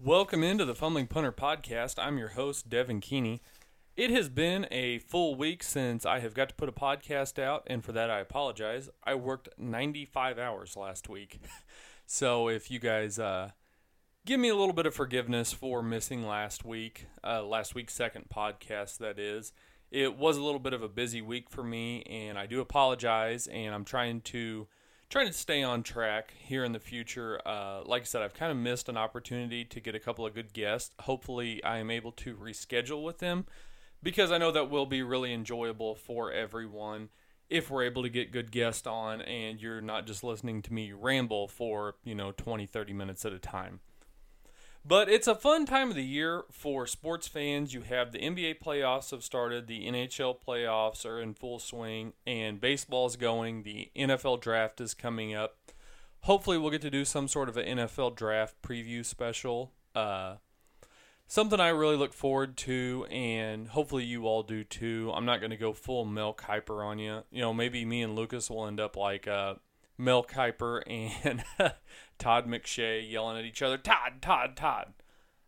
Welcome 0.00 0.42
into 0.42 0.64
the 0.64 0.74
Fumbling 0.74 1.06
Punter 1.06 1.30
podcast. 1.30 1.94
I'm 1.98 2.18
your 2.18 2.30
host, 2.30 2.68
Devin 2.68 3.00
Keeney. 3.00 3.40
It 3.96 4.10
has 4.10 4.28
been 4.28 4.66
a 4.72 4.98
full 4.98 5.36
week 5.36 5.62
since 5.62 6.04
I 6.04 6.18
have 6.18 6.34
got 6.34 6.48
to 6.48 6.54
put 6.56 6.68
a 6.68 6.72
podcast 6.72 7.38
out, 7.38 7.62
and 7.68 7.82
for 7.82 7.92
that 7.92 8.10
I 8.10 8.18
apologize. 8.18 8.90
I 9.04 9.14
worked 9.14 9.50
95 9.56 10.36
hours 10.36 10.76
last 10.76 11.08
week. 11.08 11.40
so 12.06 12.48
if 12.48 12.72
you 12.72 12.80
guys 12.80 13.20
uh, 13.20 13.52
give 14.26 14.40
me 14.40 14.48
a 14.48 14.56
little 14.56 14.74
bit 14.74 14.84
of 14.84 14.94
forgiveness 14.94 15.52
for 15.52 15.80
missing 15.80 16.26
last 16.26 16.64
week, 16.64 17.06
uh, 17.22 17.44
last 17.44 17.76
week's 17.76 17.94
second 17.94 18.26
podcast, 18.34 18.98
that 18.98 19.18
is. 19.18 19.52
It 19.92 20.18
was 20.18 20.36
a 20.36 20.42
little 20.42 20.58
bit 20.58 20.72
of 20.72 20.82
a 20.82 20.88
busy 20.88 21.22
week 21.22 21.48
for 21.48 21.62
me, 21.62 22.02
and 22.02 22.36
I 22.36 22.46
do 22.46 22.60
apologize, 22.60 23.46
and 23.46 23.72
I'm 23.72 23.84
trying 23.84 24.22
to 24.22 24.66
trying 25.14 25.28
to 25.28 25.32
stay 25.32 25.62
on 25.62 25.84
track 25.84 26.34
here 26.40 26.64
in 26.64 26.72
the 26.72 26.80
future. 26.80 27.40
Uh, 27.46 27.82
like 27.86 28.02
I 28.02 28.04
said, 28.04 28.22
I've 28.22 28.34
kind 28.34 28.50
of 28.50 28.58
missed 28.58 28.88
an 28.88 28.96
opportunity 28.96 29.64
to 29.64 29.78
get 29.78 29.94
a 29.94 30.00
couple 30.00 30.26
of 30.26 30.34
good 30.34 30.52
guests. 30.52 30.90
Hopefully, 31.02 31.62
I 31.62 31.78
am 31.78 31.88
able 31.88 32.10
to 32.10 32.34
reschedule 32.34 33.04
with 33.04 33.18
them 33.18 33.46
because 34.02 34.32
I 34.32 34.38
know 34.38 34.50
that 34.50 34.70
will 34.70 34.86
be 34.86 35.02
really 35.02 35.32
enjoyable 35.32 35.94
for 35.94 36.32
everyone 36.32 37.10
if 37.48 37.70
we're 37.70 37.84
able 37.84 38.02
to 38.02 38.08
get 38.08 38.32
good 38.32 38.50
guests 38.50 38.88
on 38.88 39.22
and 39.22 39.60
you're 39.60 39.80
not 39.80 40.04
just 40.08 40.24
listening 40.24 40.62
to 40.62 40.72
me 40.72 40.90
ramble 40.90 41.46
for, 41.46 41.94
you 42.02 42.16
know, 42.16 42.32
20, 42.32 42.66
30 42.66 42.92
minutes 42.92 43.24
at 43.24 43.32
a 43.32 43.38
time. 43.38 43.78
But 44.86 45.08
it's 45.08 45.26
a 45.26 45.34
fun 45.34 45.64
time 45.64 45.88
of 45.88 45.96
the 45.96 46.04
year 46.04 46.44
for 46.50 46.86
sports 46.86 47.26
fans. 47.26 47.72
You 47.72 47.80
have 47.82 48.12
the 48.12 48.18
NBA 48.18 48.58
playoffs 48.62 49.12
have 49.12 49.24
started, 49.24 49.66
the 49.66 49.86
NHL 49.88 50.36
playoffs 50.46 51.06
are 51.06 51.18
in 51.18 51.32
full 51.32 51.58
swing, 51.58 52.12
and 52.26 52.60
baseball's 52.60 53.16
going. 53.16 53.62
The 53.62 53.90
NFL 53.96 54.42
draft 54.42 54.82
is 54.82 54.92
coming 54.92 55.34
up. 55.34 55.56
Hopefully, 56.20 56.58
we'll 56.58 56.70
get 56.70 56.82
to 56.82 56.90
do 56.90 57.06
some 57.06 57.28
sort 57.28 57.48
of 57.48 57.56
an 57.56 57.78
NFL 57.78 58.14
draft 58.14 58.60
preview 58.60 59.04
special. 59.04 59.72
Uh, 59.94 60.36
something 61.26 61.60
I 61.60 61.68
really 61.68 61.96
look 61.96 62.12
forward 62.12 62.58
to, 62.58 63.06
and 63.10 63.68
hopefully 63.68 64.04
you 64.04 64.26
all 64.26 64.42
do 64.42 64.64
too. 64.64 65.10
I'm 65.14 65.24
not 65.24 65.40
going 65.40 65.50
to 65.50 65.56
go 65.56 65.72
full 65.72 66.04
Mel 66.04 66.34
Kiper 66.34 66.84
on 66.84 66.98
you. 66.98 67.22
You 67.30 67.40
know, 67.40 67.54
maybe 67.54 67.86
me 67.86 68.02
and 68.02 68.14
Lucas 68.14 68.50
will 68.50 68.66
end 68.66 68.80
up 68.80 68.96
like 68.96 69.26
uh, 69.26 69.54
Mel 69.96 70.24
Kiper 70.24 70.82
and 70.86 71.44
Todd 72.18 72.46
McShay 72.46 73.10
yelling 73.10 73.38
at 73.38 73.44
each 73.44 73.62
other, 73.62 73.78
Todd, 73.78 74.20
Todd, 74.20 74.56
Todd. 74.56 74.94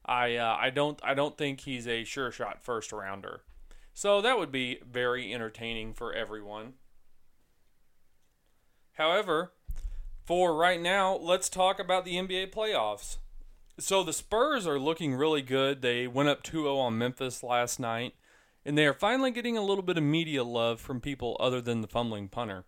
I 0.04 0.36
uh, 0.36 0.56
I 0.60 0.70
don't 0.70 1.00
I 1.02 1.14
don't 1.14 1.36
think 1.36 1.60
he's 1.60 1.88
a 1.88 2.04
sure 2.04 2.30
shot 2.30 2.62
first 2.62 2.92
rounder. 2.92 3.42
So 3.92 4.20
that 4.20 4.38
would 4.38 4.52
be 4.52 4.78
very 4.88 5.32
entertaining 5.32 5.94
for 5.94 6.12
everyone. 6.12 6.74
However, 8.92 9.52
for 10.24 10.54
right 10.54 10.80
now, 10.80 11.16
let's 11.16 11.48
talk 11.48 11.78
about 11.78 12.04
the 12.04 12.16
NBA 12.16 12.52
playoffs. 12.52 13.16
So 13.78 14.02
the 14.02 14.12
Spurs 14.12 14.66
are 14.66 14.78
looking 14.78 15.14
really 15.14 15.42
good. 15.42 15.82
They 15.82 16.06
went 16.06 16.28
up 16.28 16.42
2-0 16.42 16.78
on 16.78 16.98
Memphis 16.98 17.42
last 17.42 17.78
night, 17.78 18.14
and 18.64 18.76
they 18.76 18.86
are 18.86 18.94
finally 18.94 19.30
getting 19.30 19.56
a 19.56 19.62
little 19.62 19.82
bit 19.82 19.98
of 19.98 20.04
media 20.04 20.44
love 20.44 20.80
from 20.80 21.00
people 21.00 21.36
other 21.40 21.60
than 21.60 21.82
the 21.82 21.86
fumbling 21.88 22.28
punter. 22.28 22.64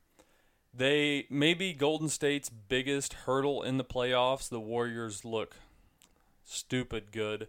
They 0.78 1.26
may 1.28 1.54
be 1.54 1.72
Golden 1.72 2.08
State's 2.08 2.48
biggest 2.48 3.12
hurdle 3.12 3.64
in 3.64 3.78
the 3.78 3.84
playoffs. 3.84 4.48
The 4.48 4.60
Warriors 4.60 5.24
look 5.24 5.56
stupid 6.44 7.10
good. 7.10 7.48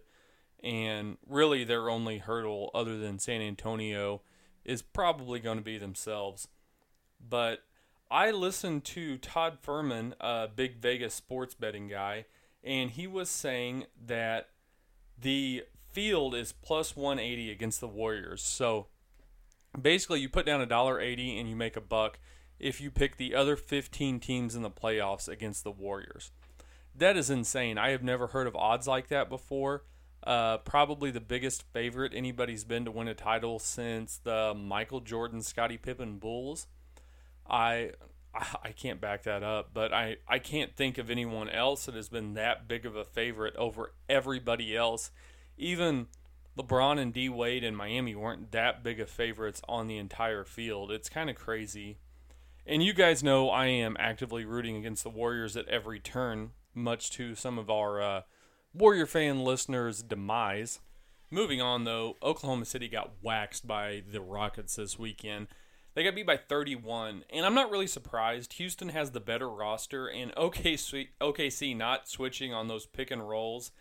And 0.64 1.16
really, 1.28 1.62
their 1.62 1.88
only 1.88 2.18
hurdle, 2.18 2.72
other 2.74 2.98
than 2.98 3.20
San 3.20 3.40
Antonio, 3.40 4.22
is 4.64 4.82
probably 4.82 5.38
going 5.38 5.58
to 5.58 5.64
be 5.64 5.78
themselves. 5.78 6.48
But 7.20 7.62
I 8.10 8.32
listened 8.32 8.82
to 8.86 9.16
Todd 9.16 9.58
Fuhrman, 9.64 10.14
a 10.20 10.48
big 10.48 10.78
Vegas 10.78 11.14
sports 11.14 11.54
betting 11.54 11.86
guy, 11.86 12.24
and 12.64 12.90
he 12.90 13.06
was 13.06 13.30
saying 13.30 13.86
that 14.06 14.48
the 15.16 15.62
field 15.92 16.34
is 16.34 16.50
plus 16.50 16.96
180 16.96 17.52
against 17.52 17.80
the 17.80 17.86
Warriors. 17.86 18.42
So 18.42 18.88
basically, 19.80 20.18
you 20.18 20.28
put 20.28 20.46
down 20.46 20.60
a 20.60 20.66
dollar 20.66 21.00
eighty 21.00 21.38
and 21.38 21.48
you 21.48 21.54
make 21.54 21.76
a 21.76 21.80
buck 21.80 22.18
if 22.60 22.80
you 22.80 22.90
pick 22.90 23.16
the 23.16 23.34
other 23.34 23.56
15 23.56 24.20
teams 24.20 24.54
in 24.54 24.62
the 24.62 24.70
playoffs 24.70 25.28
against 25.28 25.64
the 25.64 25.70
Warriors. 25.70 26.30
That 26.94 27.16
is 27.16 27.30
insane. 27.30 27.78
I 27.78 27.90
have 27.90 28.02
never 28.02 28.28
heard 28.28 28.46
of 28.46 28.56
odds 28.56 28.86
like 28.86 29.08
that 29.08 29.28
before. 29.28 29.84
Uh, 30.22 30.58
probably 30.58 31.10
the 31.10 31.20
biggest 31.20 31.62
favorite 31.72 32.12
anybody's 32.14 32.64
been 32.64 32.84
to 32.84 32.90
win 32.90 33.08
a 33.08 33.14
title 33.14 33.58
since 33.58 34.18
the 34.18 34.54
Michael 34.54 35.00
Jordan, 35.00 35.42
Scottie 35.42 35.78
Pippen 35.78 36.18
Bulls. 36.18 36.66
I 37.48 37.92
I 38.34 38.72
can't 38.72 39.00
back 39.00 39.22
that 39.24 39.42
up, 39.42 39.70
but 39.72 39.92
I, 39.92 40.18
I 40.28 40.38
can't 40.38 40.76
think 40.76 40.98
of 40.98 41.10
anyone 41.10 41.48
else 41.48 41.86
that 41.86 41.94
has 41.94 42.08
been 42.08 42.34
that 42.34 42.68
big 42.68 42.86
of 42.86 42.96
a 42.96 43.04
favorite 43.04 43.56
over 43.56 43.92
everybody 44.08 44.76
else. 44.76 45.10
Even 45.56 46.08
LeBron 46.58 46.98
and 46.98 47.12
D 47.12 47.28
Wade 47.28 47.64
in 47.64 47.74
Miami 47.74 48.14
weren't 48.14 48.52
that 48.52 48.84
big 48.84 49.00
of 49.00 49.08
favorites 49.08 49.62
on 49.68 49.86
the 49.86 49.96
entire 49.96 50.44
field. 50.44 50.90
It's 50.90 51.08
kind 51.08 51.30
of 51.30 51.36
crazy 51.36 51.98
and 52.66 52.82
you 52.82 52.92
guys 52.92 53.22
know 53.22 53.50
I 53.50 53.66
am 53.66 53.96
actively 53.98 54.44
rooting 54.44 54.76
against 54.76 55.02
the 55.02 55.10
Warriors 55.10 55.56
at 55.56 55.68
every 55.68 56.00
turn, 56.00 56.50
much 56.74 57.10
to 57.12 57.34
some 57.34 57.58
of 57.58 57.70
our 57.70 58.00
uh, 58.00 58.22
Warrior 58.72 59.06
fan 59.06 59.44
listeners' 59.44 60.02
demise. 60.02 60.80
Moving 61.30 61.60
on, 61.60 61.84
though, 61.84 62.16
Oklahoma 62.22 62.64
City 62.64 62.88
got 62.88 63.22
waxed 63.22 63.66
by 63.66 64.02
the 64.10 64.20
Rockets 64.20 64.76
this 64.76 64.98
weekend. 64.98 65.46
They 65.94 66.04
got 66.04 66.14
beat 66.14 66.26
by 66.26 66.36
31, 66.36 67.24
and 67.30 67.44
I'm 67.44 67.54
not 67.54 67.70
really 67.70 67.86
surprised. 67.86 68.54
Houston 68.54 68.90
has 68.90 69.10
the 69.10 69.20
better 69.20 69.48
roster, 69.48 70.06
and 70.08 70.34
OKC, 70.34 71.76
not 71.76 72.08
switching 72.08 72.54
on 72.54 72.68
those 72.68 72.86
pick 72.86 73.10
and 73.10 73.28
rolls. 73.28 73.72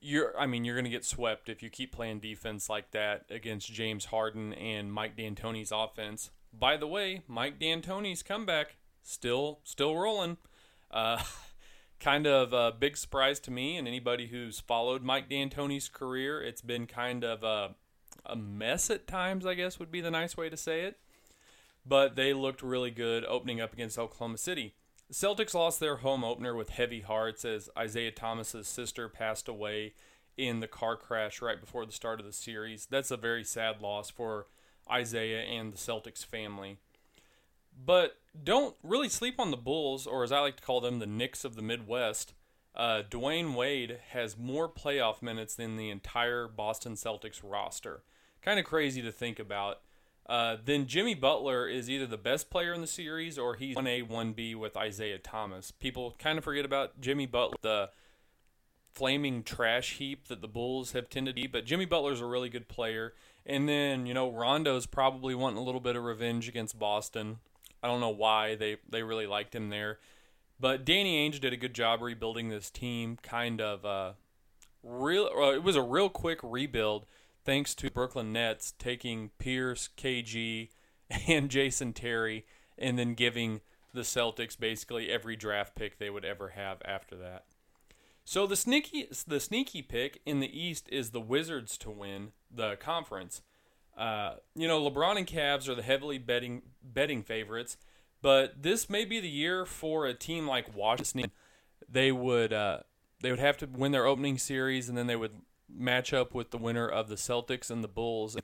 You're, 0.00 0.38
I 0.38 0.46
mean, 0.46 0.64
you're 0.64 0.74
going 0.74 0.84
to 0.84 0.90
get 0.90 1.04
swept 1.04 1.48
if 1.48 1.62
you 1.62 1.68
keep 1.68 1.92
playing 1.92 2.20
defense 2.20 2.70
like 2.70 2.90
that 2.92 3.24
against 3.30 3.72
James 3.72 4.06
Harden 4.06 4.54
and 4.54 4.92
Mike 4.92 5.16
D'Antoni's 5.16 5.72
offense. 5.72 6.30
By 6.58 6.76
the 6.76 6.86
way, 6.86 7.22
Mike 7.28 7.58
D'Antoni's 7.58 8.22
comeback 8.22 8.76
still 9.02 9.60
still 9.64 9.96
rolling. 9.96 10.38
Uh, 10.90 11.22
kind 12.00 12.26
of 12.26 12.52
a 12.52 12.72
big 12.72 12.96
surprise 12.96 13.40
to 13.40 13.50
me 13.50 13.76
and 13.76 13.88
anybody 13.88 14.28
who's 14.28 14.60
followed 14.60 15.02
Mike 15.02 15.28
D'Antoni's 15.28 15.88
career. 15.88 16.42
It's 16.42 16.62
been 16.62 16.86
kind 16.86 17.24
of 17.24 17.42
a, 17.42 17.74
a 18.24 18.36
mess 18.36 18.90
at 18.90 19.06
times, 19.06 19.46
I 19.46 19.54
guess 19.54 19.78
would 19.78 19.90
be 19.90 20.00
the 20.00 20.10
nice 20.10 20.36
way 20.36 20.48
to 20.48 20.56
say 20.56 20.82
it. 20.82 20.98
But 21.84 22.16
they 22.16 22.32
looked 22.32 22.62
really 22.62 22.90
good 22.90 23.24
opening 23.24 23.60
up 23.60 23.72
against 23.72 23.98
Oklahoma 23.98 24.38
City. 24.38 24.74
The 25.08 25.14
Celtics 25.14 25.54
lost 25.54 25.78
their 25.78 25.96
home 25.96 26.24
opener 26.24 26.54
with 26.54 26.70
heavy 26.70 27.00
hearts 27.00 27.44
as 27.44 27.70
Isaiah 27.78 28.10
Thomas's 28.10 28.66
sister 28.66 29.08
passed 29.08 29.46
away 29.46 29.94
in 30.36 30.60
the 30.60 30.66
car 30.66 30.96
crash 30.96 31.40
right 31.40 31.60
before 31.60 31.86
the 31.86 31.92
start 31.92 32.18
of 32.18 32.26
the 32.26 32.32
series. 32.32 32.86
That's 32.86 33.12
a 33.12 33.16
very 33.16 33.44
sad 33.44 33.80
loss 33.80 34.10
for 34.10 34.46
Isaiah 34.90 35.42
and 35.42 35.72
the 35.72 35.78
Celtics 35.78 36.24
family. 36.24 36.78
But 37.84 38.18
don't 38.42 38.76
really 38.82 39.08
sleep 39.08 39.38
on 39.38 39.50
the 39.50 39.56
Bulls, 39.56 40.06
or 40.06 40.24
as 40.24 40.32
I 40.32 40.40
like 40.40 40.56
to 40.56 40.62
call 40.62 40.80
them, 40.80 40.98
the 40.98 41.06
Knicks 41.06 41.44
of 41.44 41.56
the 41.56 41.62
Midwest. 41.62 42.32
Uh, 42.74 43.02
Dwyane 43.08 43.54
Wade 43.54 43.98
has 44.10 44.36
more 44.36 44.68
playoff 44.68 45.22
minutes 45.22 45.54
than 45.54 45.76
the 45.76 45.90
entire 45.90 46.46
Boston 46.46 46.94
Celtics 46.94 47.40
roster. 47.42 48.02
Kind 48.42 48.58
of 48.58 48.66
crazy 48.66 49.02
to 49.02 49.12
think 49.12 49.38
about. 49.38 49.80
Uh, 50.28 50.56
then 50.64 50.86
Jimmy 50.86 51.14
Butler 51.14 51.68
is 51.68 51.88
either 51.88 52.06
the 52.06 52.16
best 52.18 52.50
player 52.50 52.74
in 52.74 52.80
the 52.80 52.86
series 52.86 53.38
or 53.38 53.54
he's 53.54 53.76
1A, 53.76 54.08
1B 54.08 54.56
with 54.56 54.76
Isaiah 54.76 55.18
Thomas. 55.18 55.70
People 55.70 56.16
kind 56.18 56.36
of 56.36 56.44
forget 56.44 56.64
about 56.64 57.00
Jimmy 57.00 57.26
Butler, 57.26 57.56
the 57.62 57.90
flaming 58.92 59.42
trash 59.42 59.94
heap 59.98 60.26
that 60.28 60.40
the 60.40 60.48
Bulls 60.48 60.92
have 60.92 61.08
tended 61.08 61.36
to 61.36 61.42
be, 61.42 61.46
but 61.46 61.64
Jimmy 61.64 61.84
Butler's 61.84 62.20
a 62.20 62.26
really 62.26 62.48
good 62.48 62.66
player. 62.66 63.14
And 63.46 63.68
then, 63.68 64.06
you 64.06 64.14
know, 64.14 64.30
Rondo's 64.30 64.86
probably 64.86 65.34
wanting 65.34 65.58
a 65.58 65.62
little 65.62 65.80
bit 65.80 65.94
of 65.94 66.02
revenge 66.02 66.48
against 66.48 66.78
Boston. 66.78 67.38
I 67.82 67.86
don't 67.86 68.00
know 68.00 68.10
why 68.10 68.56
they, 68.56 68.78
they 68.88 69.04
really 69.04 69.26
liked 69.26 69.54
him 69.54 69.70
there. 69.70 69.98
But 70.58 70.84
Danny 70.84 71.28
Ainge 71.28 71.40
did 71.40 71.52
a 71.52 71.56
good 71.56 71.74
job 71.74 72.02
rebuilding 72.02 72.48
this 72.48 72.70
team. 72.70 73.18
Kind 73.22 73.60
of 73.60 73.84
uh, 73.84 74.12
real. 74.82 75.30
Uh, 75.36 75.52
it 75.52 75.62
was 75.62 75.76
a 75.76 75.82
real 75.82 76.08
quick 76.08 76.40
rebuild 76.42 77.06
thanks 77.44 77.74
to 77.76 77.90
Brooklyn 77.90 78.32
Nets 78.32 78.74
taking 78.78 79.30
Pierce, 79.38 79.90
KG, 79.96 80.70
and 81.28 81.48
Jason 81.48 81.92
Terry, 81.92 82.44
and 82.76 82.98
then 82.98 83.14
giving 83.14 83.60
the 83.94 84.02
Celtics 84.02 84.58
basically 84.58 85.10
every 85.10 85.36
draft 85.36 85.74
pick 85.74 85.98
they 85.98 86.10
would 86.10 86.24
ever 86.24 86.50
have 86.50 86.78
after 86.84 87.16
that. 87.16 87.44
So 88.28 88.44
the 88.44 88.56
sneaky 88.56 89.08
the 89.28 89.38
sneaky 89.38 89.82
pick 89.82 90.20
in 90.26 90.40
the 90.40 90.60
East 90.60 90.88
is 90.90 91.10
the 91.10 91.20
Wizards 91.20 91.78
to 91.78 91.90
win 91.90 92.32
the 92.52 92.74
conference. 92.74 93.40
Uh, 93.96 94.34
you 94.56 94.66
know, 94.66 94.82
LeBron 94.82 95.16
and 95.16 95.26
Cavs 95.28 95.68
are 95.68 95.76
the 95.76 95.82
heavily 95.82 96.18
betting 96.18 96.62
betting 96.82 97.22
favorites, 97.22 97.76
but 98.22 98.64
this 98.64 98.90
may 98.90 99.04
be 99.04 99.20
the 99.20 99.28
year 99.28 99.64
for 99.64 100.06
a 100.06 100.12
team 100.12 100.46
like 100.46 100.76
Washington. 100.76 101.30
They 101.88 102.10
would 102.10 102.52
uh, 102.52 102.80
they 103.22 103.30
would 103.30 103.38
have 103.38 103.58
to 103.58 103.66
win 103.66 103.92
their 103.92 104.06
opening 104.06 104.38
series, 104.38 104.88
and 104.88 104.98
then 104.98 105.06
they 105.06 105.14
would 105.14 105.42
match 105.72 106.12
up 106.12 106.34
with 106.34 106.50
the 106.50 106.58
winner 106.58 106.88
of 106.88 107.08
the 107.08 107.14
Celtics 107.14 107.70
and 107.70 107.84
the 107.84 107.88
Bulls. 107.88 108.36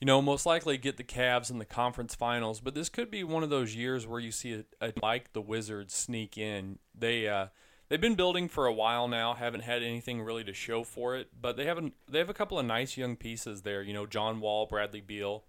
You 0.00 0.06
know, 0.06 0.20
most 0.20 0.46
likely 0.46 0.78
get 0.78 0.96
the 0.96 1.04
Cavs 1.04 1.48
in 1.48 1.58
the 1.58 1.64
conference 1.64 2.16
finals, 2.16 2.60
but 2.60 2.74
this 2.74 2.88
could 2.88 3.08
be 3.08 3.22
one 3.22 3.44
of 3.44 3.50
those 3.50 3.76
years 3.76 4.04
where 4.04 4.18
you 4.18 4.32
see 4.32 4.64
a, 4.80 4.88
a 4.88 4.92
like 5.00 5.32
the 5.32 5.40
Wizards 5.40 5.94
sneak 5.94 6.36
in. 6.36 6.80
They 6.92 7.28
uh, 7.28 7.46
they've 7.88 8.00
been 8.00 8.14
building 8.14 8.48
for 8.48 8.66
a 8.66 8.72
while 8.72 9.08
now. 9.08 9.34
Haven't 9.34 9.62
had 9.62 9.82
anything 9.82 10.22
really 10.22 10.44
to 10.44 10.52
show 10.52 10.84
for 10.84 11.16
it, 11.16 11.28
but 11.40 11.56
they 11.56 11.66
haven't. 11.66 11.94
They 12.08 12.18
have 12.18 12.30
a 12.30 12.34
couple 12.34 12.58
of 12.58 12.66
nice 12.66 12.96
young 12.96 13.16
pieces 13.16 13.62
there. 13.62 13.82
You 13.82 13.92
know, 13.92 14.06
John 14.06 14.40
Wall, 14.40 14.66
Bradley 14.66 15.00
Beal, 15.00 15.44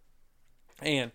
and 0.81 1.11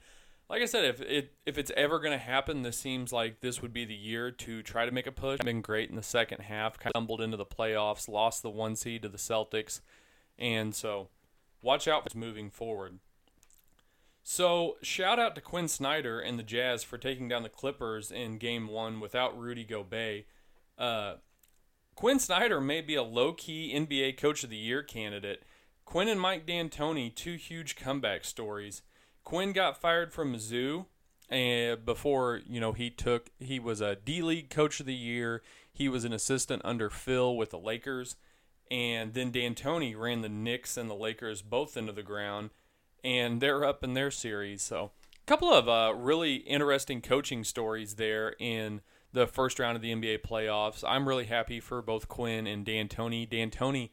like 0.50 0.62
I 0.62 0.67
said, 0.67 0.84
if 0.84 1.00
it 1.00 1.32
if 1.46 1.56
it's 1.56 1.70
ever 1.76 2.00
going 2.00 2.12
to 2.12 2.19
happen, 2.19 2.62
this 2.62 2.76
seems 2.76 3.12
like 3.12 3.40
this 3.40 3.62
would 3.62 3.72
be 3.72 3.84
the 3.84 3.94
year 3.94 4.32
to 4.32 4.62
try 4.62 4.84
to 4.84 4.90
make 4.90 5.06
a 5.06 5.12
push. 5.12 5.38
Been 5.38 5.62
great 5.62 5.90
in 5.90 5.96
the 5.96 6.02
second 6.02 6.43
half. 6.43 6.78
Kind 6.78 6.93
of 6.94 6.99
stumbled 6.99 7.20
into 7.20 7.37
the 7.37 7.46
playoffs, 7.46 8.08
lost 8.08 8.43
the 8.43 8.50
one 8.50 8.75
seed 8.75 9.02
to 9.02 9.08
the 9.08 9.16
Celtics, 9.16 9.81
and 10.38 10.75
so 10.75 11.08
watch 11.62 11.87
out 11.87 12.11
for 12.11 12.19
moving 12.19 12.50
forward. 12.50 12.99
So, 14.23 14.76
shout 14.82 15.19
out 15.19 15.34
to 15.37 15.40
Quin 15.40 15.66
Snyder 15.66 16.20
and 16.20 16.38
the 16.38 16.43
Jazz 16.43 16.82
for 16.82 16.99
taking 16.99 17.28
down 17.28 17.43
the 17.43 17.49
Clippers 17.49 18.11
in 18.11 18.37
game 18.37 18.69
one 18.69 19.00
without 19.00 19.38
Rudy 19.38 19.64
Gobert. 19.64 20.25
Uh, 20.80 21.14
Quin 21.94 22.18
Snyder 22.18 22.60
may 22.60 22.80
be 22.80 22.94
a 22.94 23.02
low 23.02 23.32
key 23.32 23.72
NBA 23.74 24.16
Coach 24.16 24.42
of 24.42 24.50
the 24.50 24.56
Year 24.56 24.82
candidate. 24.82 25.42
Quin 25.84 26.08
and 26.08 26.20
Mike 26.20 26.46
D'Antoni, 26.46 27.14
two 27.14 27.34
huge 27.34 27.76
comeback 27.76 28.24
stories. 28.24 28.82
Quin 29.22 29.52
got 29.52 29.80
fired 29.80 30.12
from 30.12 30.32
Mizzou 30.32 30.86
and 31.28 31.84
before 31.84 32.40
you 32.46 32.58
know 32.58 32.72
he 32.72 32.90
took 32.90 33.30
he 33.38 33.60
was 33.60 33.80
a 33.80 33.94
D 33.94 34.22
League 34.22 34.50
Coach 34.50 34.80
of 34.80 34.86
the 34.86 34.94
Year. 34.94 35.42
He 35.72 35.88
was 35.88 36.04
an 36.04 36.12
assistant 36.12 36.62
under 36.64 36.90
Phil 36.90 37.36
with 37.36 37.50
the 37.50 37.58
Lakers, 37.58 38.16
and 38.70 39.14
then 39.14 39.30
D'Antoni 39.30 39.96
ran 39.96 40.22
the 40.22 40.28
Knicks 40.28 40.76
and 40.76 40.88
the 40.88 40.94
Lakers 40.94 41.42
both 41.42 41.76
into 41.76 41.92
the 41.92 42.02
ground 42.02 42.50
and 43.04 43.40
they're 43.40 43.64
up 43.64 43.82
in 43.82 43.94
their 43.94 44.10
series. 44.10 44.62
So, 44.62 44.92
a 45.14 45.26
couple 45.26 45.52
of 45.52 45.68
uh, 45.68 45.94
really 45.94 46.36
interesting 46.36 47.00
coaching 47.00 47.44
stories 47.44 47.94
there 47.94 48.34
in 48.38 48.80
the 49.12 49.26
first 49.26 49.58
round 49.58 49.76
of 49.76 49.82
the 49.82 49.92
NBA 49.92 50.22
playoffs. 50.22 50.84
I'm 50.86 51.08
really 51.08 51.24
happy 51.24 51.60
for 51.60 51.82
both 51.82 52.08
Quin 52.08 52.46
and 52.46 52.64
D'Antoni. 52.64 53.28
D'Antoni 53.28 53.90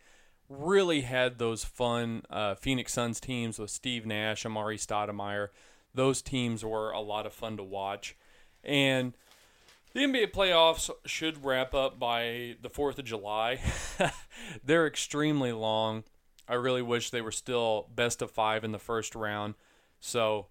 really 0.49 1.01
had 1.01 1.39
those 1.39 1.63
fun 1.63 2.23
uh, 2.29 2.55
Phoenix 2.55 2.93
Suns 2.93 3.19
teams 3.19 3.59
with 3.59 3.69
Steve 3.69 4.05
Nash, 4.05 4.43
Amar'e 4.43 4.77
Stoudemire. 4.77 5.49
Those 5.93 6.21
teams 6.21 6.63
were 6.63 6.91
a 6.91 7.01
lot 7.01 7.25
of 7.25 7.33
fun 7.33 7.57
to 7.57 7.63
watch. 7.63 8.15
And 8.63 9.13
the 9.93 10.01
NBA 10.01 10.31
playoffs 10.31 10.89
should 11.05 11.43
wrap 11.43 11.73
up 11.73 11.97
by 11.97 12.55
the 12.61 12.69
4th 12.69 12.99
of 12.99 13.05
July. 13.05 13.59
They're 14.63 14.87
extremely 14.87 15.51
long. 15.51 16.03
I 16.47 16.53
really 16.53 16.81
wish 16.81 17.09
they 17.09 17.21
were 17.21 17.31
still 17.31 17.89
best 17.93 18.21
of 18.21 18.31
five 18.31 18.63
in 18.63 18.71
the 18.71 18.79
first 18.79 19.15
round. 19.15 19.55
So 19.99 20.47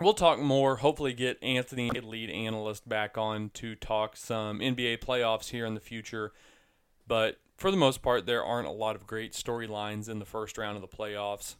we'll 0.00 0.14
talk 0.14 0.38
more. 0.38 0.76
Hopefully, 0.76 1.12
get 1.12 1.42
Anthony, 1.42 1.90
lead 1.90 2.30
analyst, 2.30 2.88
back 2.88 3.18
on 3.18 3.50
to 3.54 3.74
talk 3.74 4.16
some 4.16 4.60
NBA 4.60 4.98
playoffs 4.98 5.50
here 5.50 5.66
in 5.66 5.74
the 5.74 5.80
future. 5.80 6.32
But 7.06 7.38
for 7.56 7.70
the 7.70 7.76
most 7.76 8.02
part, 8.02 8.26
there 8.26 8.44
aren't 8.44 8.68
a 8.68 8.72
lot 8.72 8.96
of 8.96 9.06
great 9.06 9.32
storylines 9.32 10.08
in 10.08 10.18
the 10.18 10.24
first 10.24 10.58
round 10.58 10.76
of 10.76 10.82
the 10.82 10.96
playoffs, 10.96 11.56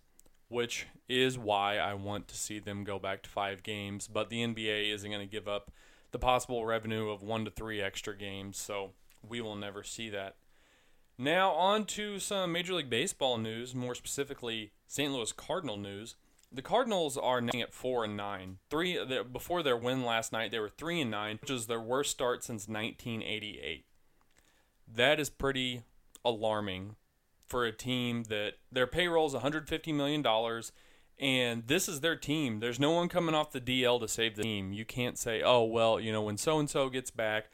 which 0.49 0.87
is 1.09 1.39
why 1.39 1.79
I 1.79 1.95
want 1.95 2.29
to 2.29 2.37
see 2.37 2.59
them 2.59 2.85
go 2.85 2.99
back 2.99 3.23
to 3.23 3.31
five 3.31 3.63
games. 3.63 4.09
But 4.09 4.31
the 4.31 4.45
NBA 4.45 4.93
isn't 4.93 5.11
going 5.11 5.27
to 5.27 5.31
give 5.31 5.49
up 5.49 5.73
the 6.11 6.19
possible 6.19 6.65
revenue 6.65 7.11
of 7.11 7.23
one 7.23 7.45
to 7.45 7.51
three 7.51 7.83
extra 7.83 8.17
games, 8.17 8.57
so 8.59 8.93
we 9.27 9.41
will 9.41 9.57
never 9.57 9.83
see 9.83 10.09
that. 10.11 10.37
Now, 11.19 11.51
on 11.53 11.85
to 11.87 12.21
some 12.21 12.53
Major 12.53 12.75
League 12.75 12.89
Baseball 12.89 13.39
news, 13.39 13.75
more 13.75 13.97
specifically 13.97 14.71
St. 14.87 15.13
Louis 15.13 15.33
Cardinal 15.33 15.77
news. 15.77 16.15
The 16.51 16.63
Cardinals 16.63 17.17
are 17.19 17.41
now 17.41 17.61
at 17.61 17.75
four 17.75 18.05
and 18.05 18.17
nine. 18.17 18.59
Three 18.71 18.99
before 19.31 19.63
their 19.63 19.77
win 19.77 20.05
last 20.05 20.33
night, 20.33 20.51
they 20.51 20.59
were 20.59 20.71
three 20.71 21.01
and 21.01 21.11
nine, 21.11 21.39
which 21.41 21.51
is 21.51 21.67
their 21.67 21.81
worst 21.81 22.11
start 22.11 22.43
since 22.43 22.67
1988. 22.67 23.85
That 24.95 25.21
is 25.21 25.29
pretty 25.29 25.83
alarming 26.25 26.97
for 27.47 27.65
a 27.65 27.73
team 27.73 28.25
that 28.25 28.55
their 28.73 28.87
payroll 28.87 29.27
is 29.27 29.35
150 29.35 29.93
million 29.93 30.23
dollars, 30.23 30.73
and 31.19 31.67
this 31.67 31.89
is 31.89 32.01
their 32.01 32.17
team. 32.17 32.61
There's 32.61 32.81
no 32.81 32.93
one 32.93 33.09
coming 33.09 33.35
off 33.35 33.53
the 33.53 33.61
DL 33.61 34.01
to 34.01 34.09
save 34.09 34.37
the 34.37 34.43
team. 34.43 34.73
You 34.73 34.87
can't 34.87 35.19
say, 35.19 35.43
oh 35.43 35.65
well, 35.65 36.01
you 36.01 36.13
know, 36.13 36.23
when 36.23 36.39
so 36.39 36.59
and 36.59 36.71
so 36.71 36.89
gets 36.89 37.11
back, 37.11 37.51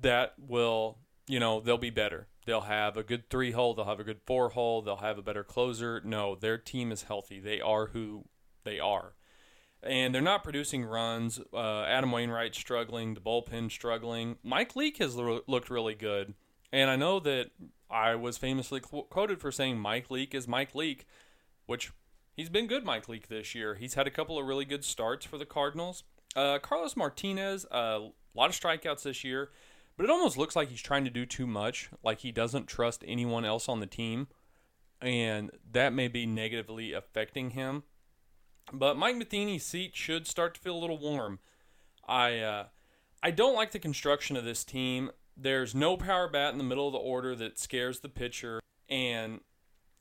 that 0.00 0.34
will, 0.36 0.98
you 1.28 1.38
know, 1.38 1.60
they'll 1.60 1.78
be 1.78 1.90
better 1.90 2.26
They'll 2.44 2.62
have 2.62 2.96
a 2.96 3.02
good 3.02 3.30
three 3.30 3.52
hole. 3.52 3.74
They'll 3.74 3.86
have 3.86 4.00
a 4.00 4.04
good 4.04 4.20
four 4.24 4.50
hole. 4.50 4.82
They'll 4.82 4.96
have 4.96 5.18
a 5.18 5.22
better 5.22 5.44
closer. 5.44 6.00
No, 6.04 6.34
their 6.34 6.58
team 6.58 6.92
is 6.92 7.04
healthy. 7.04 7.40
They 7.40 7.60
are 7.60 7.86
who 7.86 8.24
they 8.64 8.78
are. 8.78 9.14
And 9.82 10.14
they're 10.14 10.22
not 10.22 10.44
producing 10.44 10.84
runs. 10.84 11.40
Uh, 11.52 11.82
Adam 11.82 12.10
Wainwright 12.10 12.54
struggling. 12.54 13.14
The 13.14 13.20
bullpen 13.20 13.70
struggling. 13.70 14.36
Mike 14.42 14.76
Leake 14.76 14.98
has 14.98 15.16
looked 15.16 15.70
really 15.70 15.94
good. 15.94 16.34
And 16.72 16.90
I 16.90 16.96
know 16.96 17.20
that 17.20 17.50
I 17.90 18.14
was 18.14 18.38
famously 18.38 18.80
qu- 18.80 19.04
quoted 19.04 19.40
for 19.40 19.52
saying 19.52 19.78
Mike 19.78 20.10
Leake 20.10 20.34
is 20.34 20.48
Mike 20.48 20.74
Leake, 20.74 21.06
which 21.66 21.92
he's 22.34 22.48
been 22.48 22.66
good, 22.66 22.84
Mike 22.84 23.08
Leake, 23.08 23.28
this 23.28 23.54
year. 23.54 23.74
He's 23.76 23.94
had 23.94 24.06
a 24.06 24.10
couple 24.10 24.38
of 24.38 24.46
really 24.46 24.64
good 24.64 24.84
starts 24.84 25.24
for 25.24 25.38
the 25.38 25.46
Cardinals. 25.46 26.02
Uh, 26.34 26.58
Carlos 26.58 26.96
Martinez, 26.96 27.64
uh, 27.66 28.00
a 28.00 28.10
lot 28.34 28.50
of 28.50 28.58
strikeouts 28.58 29.04
this 29.04 29.22
year. 29.22 29.50
But 29.96 30.04
it 30.04 30.10
almost 30.10 30.36
looks 30.36 30.56
like 30.56 30.70
he's 30.70 30.82
trying 30.82 31.04
to 31.04 31.10
do 31.10 31.24
too 31.24 31.46
much, 31.46 31.90
like 32.02 32.20
he 32.20 32.32
doesn't 32.32 32.66
trust 32.66 33.04
anyone 33.06 33.44
else 33.44 33.68
on 33.68 33.80
the 33.80 33.86
team, 33.86 34.28
and 35.00 35.50
that 35.70 35.92
may 35.92 36.08
be 36.08 36.26
negatively 36.26 36.92
affecting 36.92 37.50
him. 37.50 37.84
But 38.72 38.96
Mike 38.96 39.16
Matheny's 39.16 39.64
seat 39.64 39.94
should 39.94 40.26
start 40.26 40.54
to 40.54 40.60
feel 40.60 40.76
a 40.76 40.80
little 40.80 40.98
warm. 40.98 41.38
I 42.08 42.38
uh, 42.38 42.64
I 43.22 43.30
don't 43.30 43.54
like 43.54 43.70
the 43.70 43.78
construction 43.78 44.36
of 44.36 44.44
this 44.44 44.64
team. 44.64 45.10
There's 45.36 45.74
no 45.74 45.96
power 45.96 46.28
bat 46.28 46.52
in 46.52 46.58
the 46.58 46.64
middle 46.64 46.86
of 46.86 46.92
the 46.92 46.98
order 46.98 47.34
that 47.36 47.58
scares 47.58 48.00
the 48.00 48.08
pitcher, 48.08 48.60
and 48.88 49.40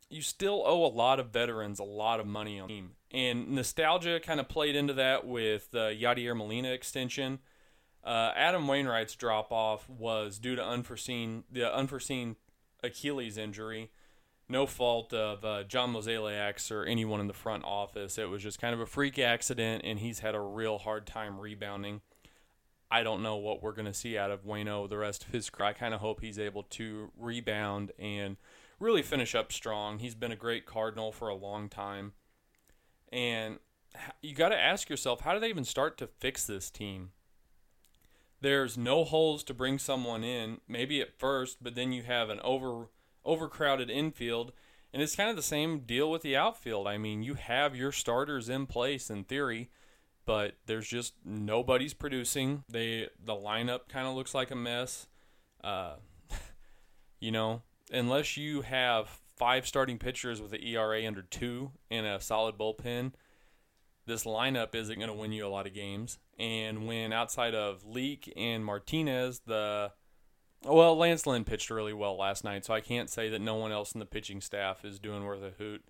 you 0.10 0.22
still 0.22 0.64
owe 0.66 0.86
a 0.86 0.88
lot 0.88 1.20
of 1.20 1.30
veterans 1.30 1.80
a 1.80 1.84
lot 1.84 2.20
of 2.20 2.28
money 2.28 2.60
on 2.60 2.68
the 2.68 2.74
team. 2.74 2.92
And 3.12 3.50
nostalgia 3.50 4.20
kind 4.20 4.40
of 4.40 4.50
played 4.50 4.76
into 4.76 4.94
that 4.94 5.26
with 5.26 5.72
the 5.72 5.96
Yadier 6.00 6.36
Molina 6.36 6.70
extension. 6.70 7.40
Uh, 8.04 8.32
Adam 8.36 8.68
Wainwright's 8.68 9.16
drop 9.16 9.52
off 9.52 9.90
was 9.90 10.38
due 10.38 10.56
to 10.56 10.64
unforeseen 10.64 11.46
the 11.52 11.74
unforeseen 11.74 12.36
Achilles 12.84 13.38
injury. 13.38 13.92
No 14.50 14.66
fault 14.66 15.14
of 15.14 15.46
uh, 15.46 15.64
John 15.64 15.94
Mozeliak's 15.94 16.70
or 16.70 16.84
anyone 16.84 17.22
in 17.22 17.28
the 17.28 17.34
front 17.34 17.64
office. 17.64 18.18
It 18.18 18.30
was 18.30 18.44
just 18.44 18.60
kind 18.60 18.74
of 18.74 18.82
a 18.82 18.86
freak 18.86 19.18
accident, 19.18 19.84
and 19.86 20.00
he's 20.00 20.20
had 20.20 20.36
a 20.36 20.42
real 20.42 20.80
hard 20.80 21.08
time 21.08 21.40
rebounding. 21.40 22.02
I 22.92 23.04
don't 23.04 23.24
know 23.24 23.38
what 23.38 23.64
we're 23.64 23.72
going 23.72 23.86
to 23.86 23.94
see 23.94 24.18
out 24.18 24.30
of 24.32 24.46
Wayno 24.46 24.88
the 24.88 24.98
rest 24.98 25.24
of 25.24 25.32
his 25.32 25.50
career. 25.50 25.70
I 25.70 25.74
kind 25.74 25.94
of 25.94 26.02
hope 26.02 26.22
he's 26.22 26.38
able 26.38 26.64
to 26.64 27.10
rebound 27.18 27.92
and 27.98 28.38
really 28.80 29.02
finish 29.02 29.34
up 29.34 29.52
strong. 29.52 30.00
He's 30.00 30.14
been 30.14 30.32
a 30.32 30.36
great 30.36 30.66
Cardinal 30.66 31.12
for 31.12 31.30
a 31.30 31.36
long 31.36 31.70
time. 31.70 32.12
And 33.12 33.60
you 34.22 34.36
got 34.36 34.50
to 34.50 34.60
ask 34.60 34.90
yourself, 34.90 35.22
how 35.22 35.34
do 35.34 35.40
they 35.40 35.50
even 35.50 35.64
start 35.64 35.98
to 36.00 36.08
fix 36.08 36.46
this 36.46 36.70
team? 36.70 37.12
There's 38.44 38.78
no 38.78 39.06
holes 39.06 39.42
to 39.46 39.54
bring 39.54 39.80
someone 39.80 40.24
in, 40.24 40.60
maybe 40.68 41.02
at 41.02 41.18
first, 41.18 41.64
but 41.64 41.76
then 41.76 41.94
you 41.94 42.04
have 42.04 42.30
an 42.30 42.42
over 42.42 42.90
overcrowded 43.26 43.90
infield. 43.90 44.52
And 44.92 45.02
it's 45.02 45.16
kind 45.16 45.30
of 45.30 45.38
the 45.38 45.42
same 45.42 45.80
deal 45.80 46.12
with 46.12 46.22
the 46.22 46.36
outfield. 46.36 46.86
I 46.86 46.98
mean, 46.98 47.24
you 47.24 47.36
have 47.36 47.74
your 47.74 47.94
starters 47.94 48.50
in 48.50 48.68
place 48.68 49.10
in 49.10 49.24
theory, 49.24 49.70
but 50.26 50.56
there's 50.66 50.88
just 50.88 51.14
nobody's 51.24 51.94
producing. 51.94 52.66
They 52.70 53.08
the 53.24 53.34
lineup 53.34 53.88
kind 53.88 54.08
of 54.08 54.14
looks 54.14 54.36
like 54.36 54.52
a 54.52 54.56
mess. 54.56 55.08
Uh, 55.64 55.96
you 57.22 57.32
know, 57.32 57.62
unless 57.92 58.36
you 58.36 58.62
have 58.62 59.22
five 59.38 59.66
starting 59.66 59.98
pitchers 59.98 60.42
with 60.42 60.52
an 60.52 60.62
ERA 60.62 61.08
under 61.08 61.22
two 61.22 61.72
and 61.90 62.06
a 62.06 62.20
solid 62.20 62.58
bullpen, 62.58 63.14
this 64.06 64.26
lineup 64.26 64.76
isn't 64.76 65.00
going 65.00 65.08
to 65.08 65.16
win 65.16 65.32
you 65.32 65.46
a 65.46 65.48
lot 65.48 65.66
of 65.66 65.74
games. 65.74 66.20
And 66.40 66.88
when 66.88 67.14
outside 67.14 67.54
of 67.54 67.86
Leake 67.86 68.32
and 68.36 68.66
Martinez, 68.66 69.42
the 69.46 69.92
well, 70.66 70.96
Lance 70.98 71.28
Lynn 71.28 71.44
pitched 71.44 71.70
really 71.70 71.94
well 71.94 72.18
last 72.18 72.44
night, 72.44 72.66
so 72.66 72.74
I 72.74 72.80
can't 72.80 73.10
say 73.10 73.30
that 73.30 73.42
no 73.42 73.56
one 73.56 73.72
else 73.72 73.92
in 73.92 74.00
the 74.00 74.06
pitching 74.06 74.40
staff 74.42 74.86
is 74.86 74.98
doing 74.98 75.26
worth 75.26 75.44
a 75.44 75.52
hoot. 75.58 75.84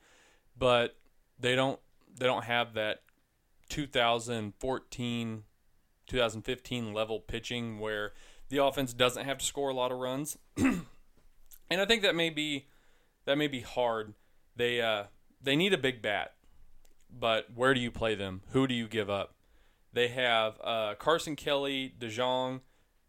But 0.57 0.95
they 1.39 1.55
don't 1.55 1.79
they 2.17 2.25
don't 2.25 2.45
have 2.45 2.73
that 2.73 3.01
2014 3.69 5.43
2015 6.05 6.93
level 6.93 7.19
pitching 7.19 7.79
where 7.79 8.13
the 8.49 8.63
offense 8.63 8.93
doesn't 8.93 9.25
have 9.25 9.37
to 9.37 9.45
score 9.45 9.69
a 9.69 9.73
lot 9.73 9.91
of 9.91 9.99
runs. 9.99 10.37
and 10.57 10.85
I 11.69 11.85
think 11.85 12.01
that 12.01 12.15
may 12.15 12.29
be 12.29 12.67
that 13.25 13.37
may 13.37 13.47
be 13.47 13.61
hard. 13.61 14.13
They 14.55 14.81
uh, 14.81 15.05
they 15.41 15.55
need 15.55 15.73
a 15.73 15.77
big 15.77 16.01
bat, 16.01 16.33
but 17.11 17.47
where 17.55 17.73
do 17.73 17.79
you 17.79 17.91
play 17.91 18.15
them? 18.15 18.41
Who 18.51 18.67
do 18.67 18.73
you 18.73 18.87
give 18.87 19.09
up? 19.09 19.35
They 19.93 20.07
have 20.09 20.59
uh, 20.63 20.95
Carson 20.95 21.35
Kelly, 21.35 21.93
DeJong, 21.99 22.61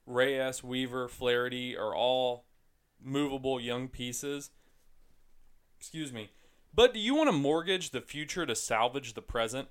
Reyes, 0.06 0.62
Weaver, 0.62 1.08
Flaherty 1.08 1.76
are 1.76 1.94
all 1.94 2.44
movable 3.02 3.58
young 3.58 3.88
pieces. 3.88 4.50
Excuse 5.78 6.12
me. 6.12 6.30
But 6.74 6.92
do 6.92 7.00
you 7.00 7.14
want 7.14 7.28
to 7.28 7.32
mortgage 7.32 7.90
the 7.90 8.00
future 8.00 8.44
to 8.44 8.54
salvage 8.54 9.14
the 9.14 9.22
present? 9.22 9.68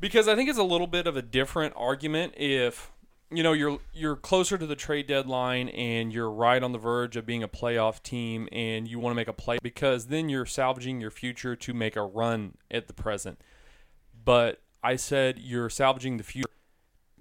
Because 0.00 0.26
I 0.26 0.34
think 0.34 0.48
it's 0.48 0.58
a 0.58 0.64
little 0.64 0.86
bit 0.86 1.06
of 1.06 1.16
a 1.16 1.22
different 1.22 1.74
argument 1.76 2.34
if 2.36 2.90
you 3.30 3.42
know 3.42 3.52
you're 3.52 3.78
you're 3.92 4.16
closer 4.16 4.58
to 4.58 4.66
the 4.66 4.76
trade 4.76 5.06
deadline 5.06 5.68
and 5.70 6.12
you're 6.12 6.30
right 6.30 6.62
on 6.62 6.72
the 6.72 6.78
verge 6.78 7.16
of 7.16 7.24
being 7.24 7.42
a 7.42 7.48
playoff 7.48 8.02
team 8.02 8.48
and 8.52 8.86
you 8.86 8.98
want 8.98 9.12
to 9.12 9.16
make 9.16 9.28
a 9.28 9.32
play 9.32 9.58
because 9.62 10.06
then 10.06 10.28
you're 10.28 10.46
salvaging 10.46 11.00
your 11.00 11.10
future 11.10 11.56
to 11.56 11.72
make 11.72 11.96
a 11.96 12.02
run 12.02 12.56
at 12.70 12.86
the 12.86 12.92
present. 12.92 13.40
But 14.24 14.60
I 14.84 14.96
said 14.96 15.38
you're 15.38 15.70
salvaging 15.70 16.18
the 16.18 16.22
future 16.22 16.50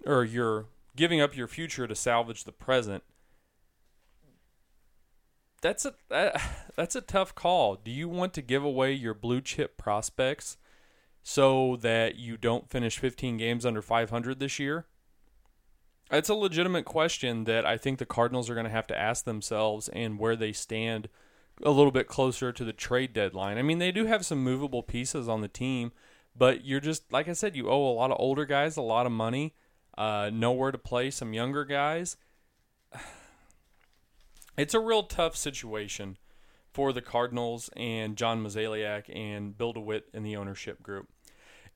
or 0.05 0.25
you're 0.25 0.65
giving 0.97 1.21
up 1.21 1.35
your 1.35 1.47
future 1.47 1.87
to 1.87 1.95
salvage 1.95 2.43
the 2.43 2.51
present. 2.51 3.03
That's 5.61 5.85
a 5.85 5.93
that, 6.09 6.41
that's 6.75 6.95
a 6.95 7.01
tough 7.01 7.33
call. 7.33 7.75
Do 7.75 7.89
you 7.89 8.09
want 8.09 8.33
to 8.33 8.41
give 8.41 8.65
away 8.65 8.91
your 8.91 9.13
blue 9.13 9.39
chip 9.39 9.77
prospects 9.77 10.57
so 11.23 11.77
that 11.77 12.17
you 12.17 12.35
don't 12.35 12.69
finish 12.69 12.99
15 12.99 13.37
games 13.37 13.65
under 13.65 13.81
500 13.81 14.39
this 14.41 14.59
year? 14.59 14.85
It's 16.11 16.29
a 16.29 16.35
legitimate 16.35 16.83
question 16.83 17.45
that 17.45 17.65
I 17.65 17.77
think 17.77 17.97
the 17.97 18.05
Cardinals 18.05 18.49
are 18.49 18.55
going 18.55 18.65
to 18.65 18.69
have 18.69 18.87
to 18.87 18.99
ask 18.99 19.23
themselves 19.23 19.87
and 19.87 20.19
where 20.19 20.35
they 20.35 20.51
stand 20.51 21.07
a 21.63 21.71
little 21.71 21.91
bit 21.91 22.07
closer 22.07 22.51
to 22.51 22.65
the 22.65 22.73
trade 22.73 23.13
deadline. 23.13 23.57
I 23.57 23.61
mean, 23.61 23.79
they 23.79 23.93
do 23.93 24.05
have 24.05 24.25
some 24.25 24.43
movable 24.43 24.83
pieces 24.83 25.29
on 25.29 25.39
the 25.39 25.47
team, 25.47 25.93
but 26.35 26.65
you're 26.65 26.79
just, 26.79 27.11
like 27.11 27.27
I 27.27 27.33
said, 27.33 27.55
you 27.55 27.69
owe 27.69 27.91
a 27.91 27.93
lot 27.93 28.11
of 28.11 28.17
older 28.19 28.45
guys 28.45 28.77
a 28.77 28.81
lot 28.81 29.05
of 29.05 29.11
money, 29.11 29.53
uh, 29.97 30.29
nowhere 30.33 30.71
to 30.71 30.77
play 30.77 31.11
some 31.11 31.33
younger 31.33 31.65
guys. 31.65 32.17
It's 34.55 34.75
a 34.75 34.79
real 34.79 35.01
tough 35.01 35.35
situation 35.35 36.19
for 36.71 36.93
the 36.93 37.01
Cardinals 37.01 37.71
and 37.75 38.15
John 38.15 38.43
Mozeliak 38.43 39.05
and 39.11 39.57
Bill 39.57 39.73
DeWitt 39.73 40.09
in 40.13 40.21
the 40.21 40.35
ownership 40.35 40.83
group. 40.83 41.09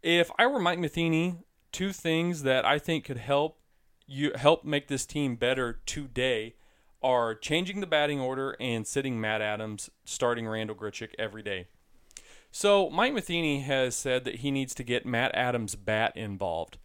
If 0.04 0.30
I 0.38 0.46
were 0.46 0.60
Mike 0.60 0.78
Matheny, 0.78 1.40
two 1.72 1.92
things 1.92 2.44
that 2.44 2.66
I 2.66 2.78
think 2.78 3.06
could 3.06 3.18
help 3.18 3.58
you 4.08 4.32
help 4.36 4.64
make 4.64 4.88
this 4.88 5.06
team 5.06 5.36
better 5.36 5.82
today 5.86 6.56
are 7.04 7.36
changing 7.36 7.82
the 7.82 7.88
batting 7.88 8.20
order 8.20 8.56
and 8.60 8.88
sitting 8.88 9.20
Matt 9.20 9.42
Adams, 9.42 9.90
starting 10.06 10.48
Randal 10.48 10.76
Grichuk 10.76 11.10
every 11.20 11.44
day. 11.44 11.68
So 12.60 12.90
Mike 12.90 13.14
Matheny 13.14 13.60
has 13.60 13.96
said 13.96 14.24
that 14.24 14.38
he 14.38 14.50
needs 14.50 14.74
to 14.74 14.84
get 14.84 15.06
Matt 15.06 15.30
Adams' 15.36 15.76
bat 15.76 16.18
involved. 16.18 16.80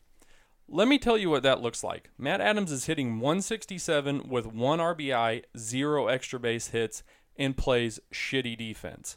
Let 0.69 0.87
me 0.87 0.99
tell 0.99 1.17
you 1.17 1.31
what 1.31 1.43
that 1.45 1.63
looks 1.63 1.83
like. 1.83 2.11
Matt 2.19 2.43
Adams 2.43 2.71
is 2.71 2.85
hitting 2.85 3.21
167 3.21 4.29
with 4.29 4.45
one 4.45 4.81
RBI, 4.81 5.45
zero 5.57 6.09
extra 6.09 6.39
base 6.39 6.69
hits, 6.69 7.03
and 7.39 7.57
plays 7.57 8.01
shitty 8.13 8.55
defense. 8.59 9.17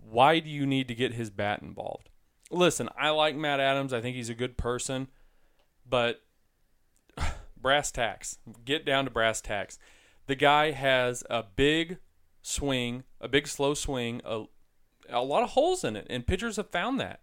Why 0.00 0.38
do 0.38 0.48
you 0.48 0.64
need 0.64 0.88
to 0.88 0.94
get 0.94 1.12
his 1.12 1.28
bat 1.28 1.60
involved? 1.60 2.08
Listen, 2.50 2.88
I 2.98 3.10
like 3.10 3.36
Matt 3.36 3.60
Adams. 3.60 3.92
I 3.92 4.00
think 4.00 4.16
he's 4.16 4.30
a 4.30 4.34
good 4.34 4.56
person, 4.56 5.08
but 5.86 6.22
brass 7.54 7.90
tacks. 7.90 8.38
Get 8.64 8.86
down 8.86 9.04
to 9.04 9.10
brass 9.10 9.42
tacks. 9.42 9.78
The 10.26 10.36
guy 10.36 10.70
has 10.70 11.22
a 11.28 11.42
big 11.42 11.98
swing, 12.40 13.04
a 13.20 13.28
big 13.28 13.46
slow 13.46 13.74
swing, 13.74 14.22
a, 14.24 14.44
a 15.10 15.22
lot 15.22 15.42
of 15.42 15.50
holes 15.50 15.84
in 15.84 15.96
it, 15.96 16.06
and 16.08 16.26
pitchers 16.26 16.56
have 16.56 16.70
found 16.70 17.00
that. 17.00 17.20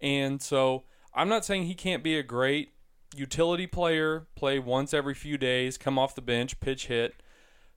And 0.00 0.40
so 0.40 0.84
I'm 1.14 1.28
not 1.28 1.44
saying 1.44 1.64
he 1.64 1.74
can't 1.74 2.02
be 2.02 2.16
a 2.16 2.22
great 2.22 2.72
utility 3.14 3.66
player, 3.66 4.26
play 4.34 4.58
once 4.58 4.92
every 4.92 5.14
few 5.14 5.38
days, 5.38 5.78
come 5.78 5.98
off 5.98 6.14
the 6.14 6.22
bench, 6.22 6.60
pitch 6.60 6.86
hit, 6.86 7.14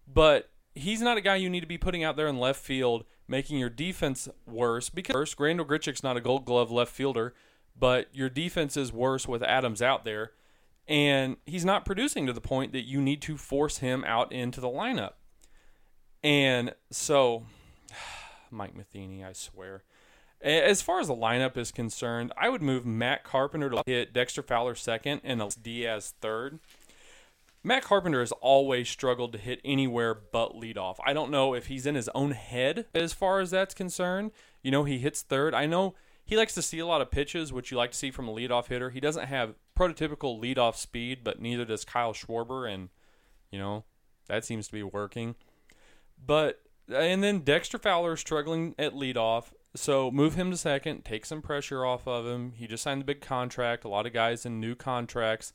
but 0.07 0.49
he's 0.75 1.01
not 1.01 1.17
a 1.17 1.21
guy 1.21 1.35
you 1.35 1.49
need 1.49 1.61
to 1.61 1.67
be 1.67 1.77
putting 1.77 2.03
out 2.03 2.15
there 2.17 2.27
in 2.27 2.37
left 2.37 2.61
field, 2.61 3.05
making 3.27 3.57
your 3.57 3.69
defense 3.69 4.27
worse. 4.45 4.89
Because 4.89 5.13
first, 5.13 5.39
Randal 5.39 5.65
Grichuk's 5.65 6.03
not 6.03 6.17
a 6.17 6.21
Gold 6.21 6.45
Glove 6.45 6.69
left 6.69 6.91
fielder, 6.91 7.33
but 7.77 8.07
your 8.13 8.29
defense 8.29 8.75
is 8.77 8.91
worse 8.91 9.27
with 9.27 9.41
Adams 9.41 9.81
out 9.81 10.05
there 10.05 10.33
and 10.87 11.37
he's 11.45 11.65
not 11.65 11.85
producing 11.85 12.27
to 12.27 12.33
the 12.33 12.41
point 12.41 12.73
that 12.73 12.81
you 12.81 13.01
need 13.01 13.21
to 13.21 13.37
force 13.37 13.77
him 13.77 14.03
out 14.05 14.31
into 14.31 14.59
the 14.59 14.67
lineup. 14.67 15.13
And 16.23 16.73
so, 16.91 17.45
Mike 18.51 18.75
Matheny, 18.75 19.23
I 19.23 19.33
swear. 19.33 19.83
As 20.41 20.81
far 20.81 20.99
as 20.99 21.07
the 21.07 21.15
lineup 21.15 21.55
is 21.55 21.71
concerned, 21.71 22.33
I 22.35 22.49
would 22.49 22.63
move 22.63 22.85
Matt 22.85 23.23
Carpenter 23.23 23.69
to 23.69 23.83
hit 23.85 24.13
Dexter 24.13 24.41
Fowler 24.41 24.73
second 24.73 25.21
and 25.23 25.41
Diaz 25.61 26.15
third. 26.19 26.59
Matt 27.63 27.83
Carpenter 27.83 28.21
has 28.21 28.31
always 28.31 28.89
struggled 28.89 29.33
to 29.33 29.37
hit 29.37 29.61
anywhere 29.63 30.15
but 30.15 30.53
leadoff. 30.53 30.95
I 31.05 31.13
don't 31.13 31.29
know 31.29 31.53
if 31.53 31.67
he's 31.67 31.85
in 31.85 31.93
his 31.93 32.09
own 32.15 32.31
head 32.31 32.87
as 32.95 33.13
far 33.13 33.39
as 33.39 33.51
that's 33.51 33.75
concerned. 33.75 34.31
You 34.63 34.71
know, 34.71 34.83
he 34.83 34.97
hits 34.97 35.21
third. 35.21 35.53
I 35.53 35.67
know 35.67 35.93
he 36.25 36.37
likes 36.37 36.55
to 36.55 36.63
see 36.63 36.79
a 36.79 36.87
lot 36.87 37.01
of 37.01 37.11
pitches, 37.11 37.53
which 37.53 37.69
you 37.69 37.77
like 37.77 37.91
to 37.91 37.97
see 37.97 38.09
from 38.09 38.27
a 38.27 38.33
leadoff 38.33 38.67
hitter. 38.67 38.89
He 38.89 38.99
doesn't 38.99 39.27
have 39.27 39.53
prototypical 39.77 40.41
leadoff 40.41 40.75
speed, 40.75 41.19
but 41.23 41.39
neither 41.39 41.65
does 41.65 41.85
Kyle 41.85 42.13
Schwarber, 42.13 42.71
and 42.71 42.89
you 43.51 43.59
know 43.59 43.83
that 44.27 44.43
seems 44.43 44.67
to 44.67 44.73
be 44.73 44.83
working. 44.83 45.35
But 46.23 46.60
and 46.89 47.23
then 47.23 47.39
Dexter 47.39 47.77
Fowler 47.77 48.13
is 48.13 48.19
struggling 48.19 48.75
at 48.77 48.93
leadoff, 48.93 49.53
so 49.75 50.11
move 50.11 50.35
him 50.35 50.51
to 50.51 50.57
second, 50.57 51.05
take 51.05 51.25
some 51.25 51.41
pressure 51.41 51.85
off 51.85 52.07
of 52.07 52.25
him. 52.25 52.53
He 52.55 52.67
just 52.67 52.83
signed 52.83 53.01
a 53.01 53.05
big 53.05 53.21
contract. 53.21 53.83
A 53.83 53.89
lot 53.89 54.05
of 54.05 54.13
guys 54.13 54.45
in 54.45 54.59
new 54.59 54.75
contracts 54.75 55.53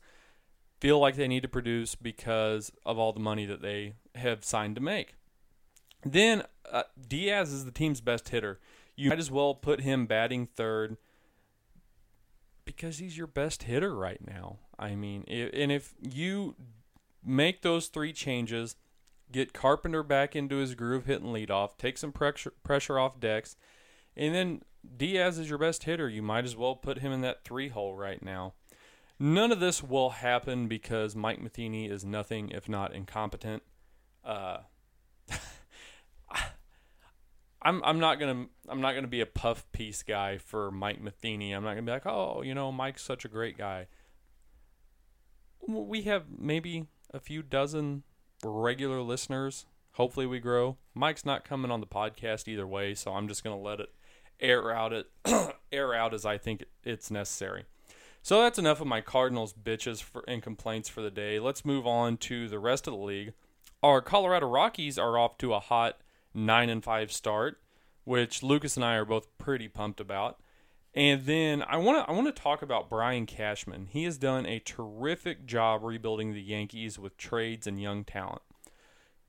feel 0.79 0.99
like 0.99 1.15
they 1.15 1.27
need 1.27 1.43
to 1.43 1.47
produce 1.47 1.95
because 1.95 2.71
of 2.85 2.97
all 2.97 3.13
the 3.13 3.19
money 3.19 3.45
that 3.45 3.61
they 3.61 3.93
have 4.15 4.43
signed 4.43 4.75
to 4.75 4.81
make. 4.81 5.15
Then 6.03 6.43
uh, 6.71 6.83
Diaz 7.07 7.51
is 7.51 7.65
the 7.65 7.71
team's 7.71 8.01
best 8.01 8.29
hitter 8.29 8.59
you 8.97 9.09
might 9.09 9.19
as 9.19 9.31
well 9.31 9.53
put 9.53 9.81
him 9.81 10.07
batting 10.07 10.47
third 10.47 10.97
because 12.65 12.97
he's 12.97 13.15
your 13.15 13.27
best 13.27 13.63
hitter 13.63 13.95
right 13.95 14.19
now. 14.25 14.57
I 14.77 14.95
mean, 14.95 15.23
and 15.27 15.71
if 15.71 15.93
you 16.01 16.55
make 17.23 17.61
those 17.61 17.87
three 17.87 18.11
changes, 18.11 18.75
get 19.31 19.53
Carpenter 19.53 20.03
back 20.03 20.35
into 20.35 20.57
his 20.57 20.75
groove 20.75 21.05
hitting 21.05 21.27
leadoff, 21.27 21.77
take 21.77 21.97
some 21.97 22.11
pressure 22.11 22.53
pressure 22.63 22.99
off 22.99 23.19
Dex, 23.19 23.55
and 24.15 24.33
then 24.33 24.61
Diaz 24.95 25.37
is 25.37 25.49
your 25.49 25.57
best 25.57 25.83
hitter. 25.83 26.09
You 26.09 26.21
might 26.21 26.45
as 26.45 26.55
well 26.55 26.75
put 26.75 26.99
him 26.99 27.11
in 27.11 27.21
that 27.21 27.43
three 27.43 27.69
hole 27.69 27.95
right 27.95 28.21
now. 28.21 28.53
None 29.19 29.51
of 29.51 29.59
this 29.59 29.81
will 29.81 30.11
happen 30.11 30.67
because 30.67 31.15
Mike 31.15 31.41
Matheny 31.41 31.87
is 31.89 32.05
nothing 32.05 32.49
if 32.49 32.69
not 32.69 32.93
incompetent. 32.93 33.63
Uh, 34.23 34.59
I'm 37.61 37.83
I'm 37.83 37.99
not 37.99 38.19
gonna 38.19 38.45
I'm 38.69 38.81
not 38.81 38.93
gonna 38.93 39.07
be 39.07 39.21
a 39.21 39.25
puff 39.25 39.65
piece 39.71 40.03
guy 40.03 40.37
for 40.37 40.69
Mike 40.71 41.01
Matheny. 41.01 41.51
I'm 41.51 41.63
not 41.63 41.71
gonna 41.71 41.81
be 41.81 41.91
like, 41.91 42.05
oh, 42.05 42.43
you 42.43 42.53
know, 42.53 42.71
Mike's 42.71 43.03
such 43.03 43.25
a 43.25 43.29
great 43.29 43.57
guy. 43.57 43.87
We 45.67 46.03
have 46.03 46.25
maybe 46.37 46.85
a 47.13 47.19
few 47.19 47.41
dozen 47.41 48.03
regular 48.43 49.01
listeners. 49.01 49.65
Hopefully, 49.93 50.25
we 50.25 50.39
grow. 50.39 50.77
Mike's 50.93 51.25
not 51.25 51.43
coming 51.43 51.71
on 51.71 51.81
the 51.81 51.87
podcast 51.87 52.47
either 52.47 52.67
way, 52.67 52.93
so 52.93 53.13
I'm 53.13 53.27
just 53.27 53.43
gonna 53.43 53.59
let 53.59 53.79
it 53.79 53.89
air 54.39 54.71
out 54.71 54.93
it 54.93 55.07
air 55.71 55.93
out 55.93 56.13
as 56.13 56.25
I 56.25 56.37
think 56.37 56.65
it's 56.83 57.09
necessary. 57.09 57.65
So 58.21 58.41
that's 58.41 58.59
enough 58.59 58.81
of 58.81 58.87
my 58.87 59.01
Cardinals 59.01 59.53
bitches 59.53 60.03
for, 60.03 60.23
and 60.27 60.43
complaints 60.43 60.89
for 60.89 61.01
the 61.01 61.11
day. 61.11 61.39
Let's 61.39 61.63
move 61.63 61.87
on 61.87 62.17
to 62.17 62.49
the 62.49 62.59
rest 62.59 62.87
of 62.87 62.93
the 62.93 62.99
league. 62.99 63.33
Our 63.81 64.01
Colorado 64.01 64.47
Rockies 64.47 64.97
are 64.97 65.17
off 65.17 65.37
to 65.37 65.53
a 65.53 65.59
hot 65.59 66.01
nine 66.33 66.69
and 66.69 66.83
five 66.83 67.11
start, 67.11 67.61
which 68.03 68.43
Lucas 68.43 68.75
and 68.75 68.83
I 68.83 68.95
are 68.95 69.05
both 69.05 69.35
pretty 69.37 69.67
pumped 69.67 69.99
about. 69.99 70.39
And 70.97 71.27
then 71.27 71.63
I 71.69 71.77
want 71.77 72.03
to 72.03 72.09
I 72.09 72.15
want 72.15 72.25
to 72.25 72.41
talk 72.41 72.63
about 72.63 72.89
Brian 72.89 73.27
Cashman. 73.27 73.85
He 73.91 74.05
has 74.05 74.17
done 74.17 74.47
a 74.47 74.57
terrific 74.57 75.45
job 75.45 75.83
rebuilding 75.83 76.33
the 76.33 76.41
Yankees 76.41 76.97
with 76.97 77.17
trades 77.17 77.67
and 77.67 77.79
young 77.79 78.03
talent. 78.03 78.41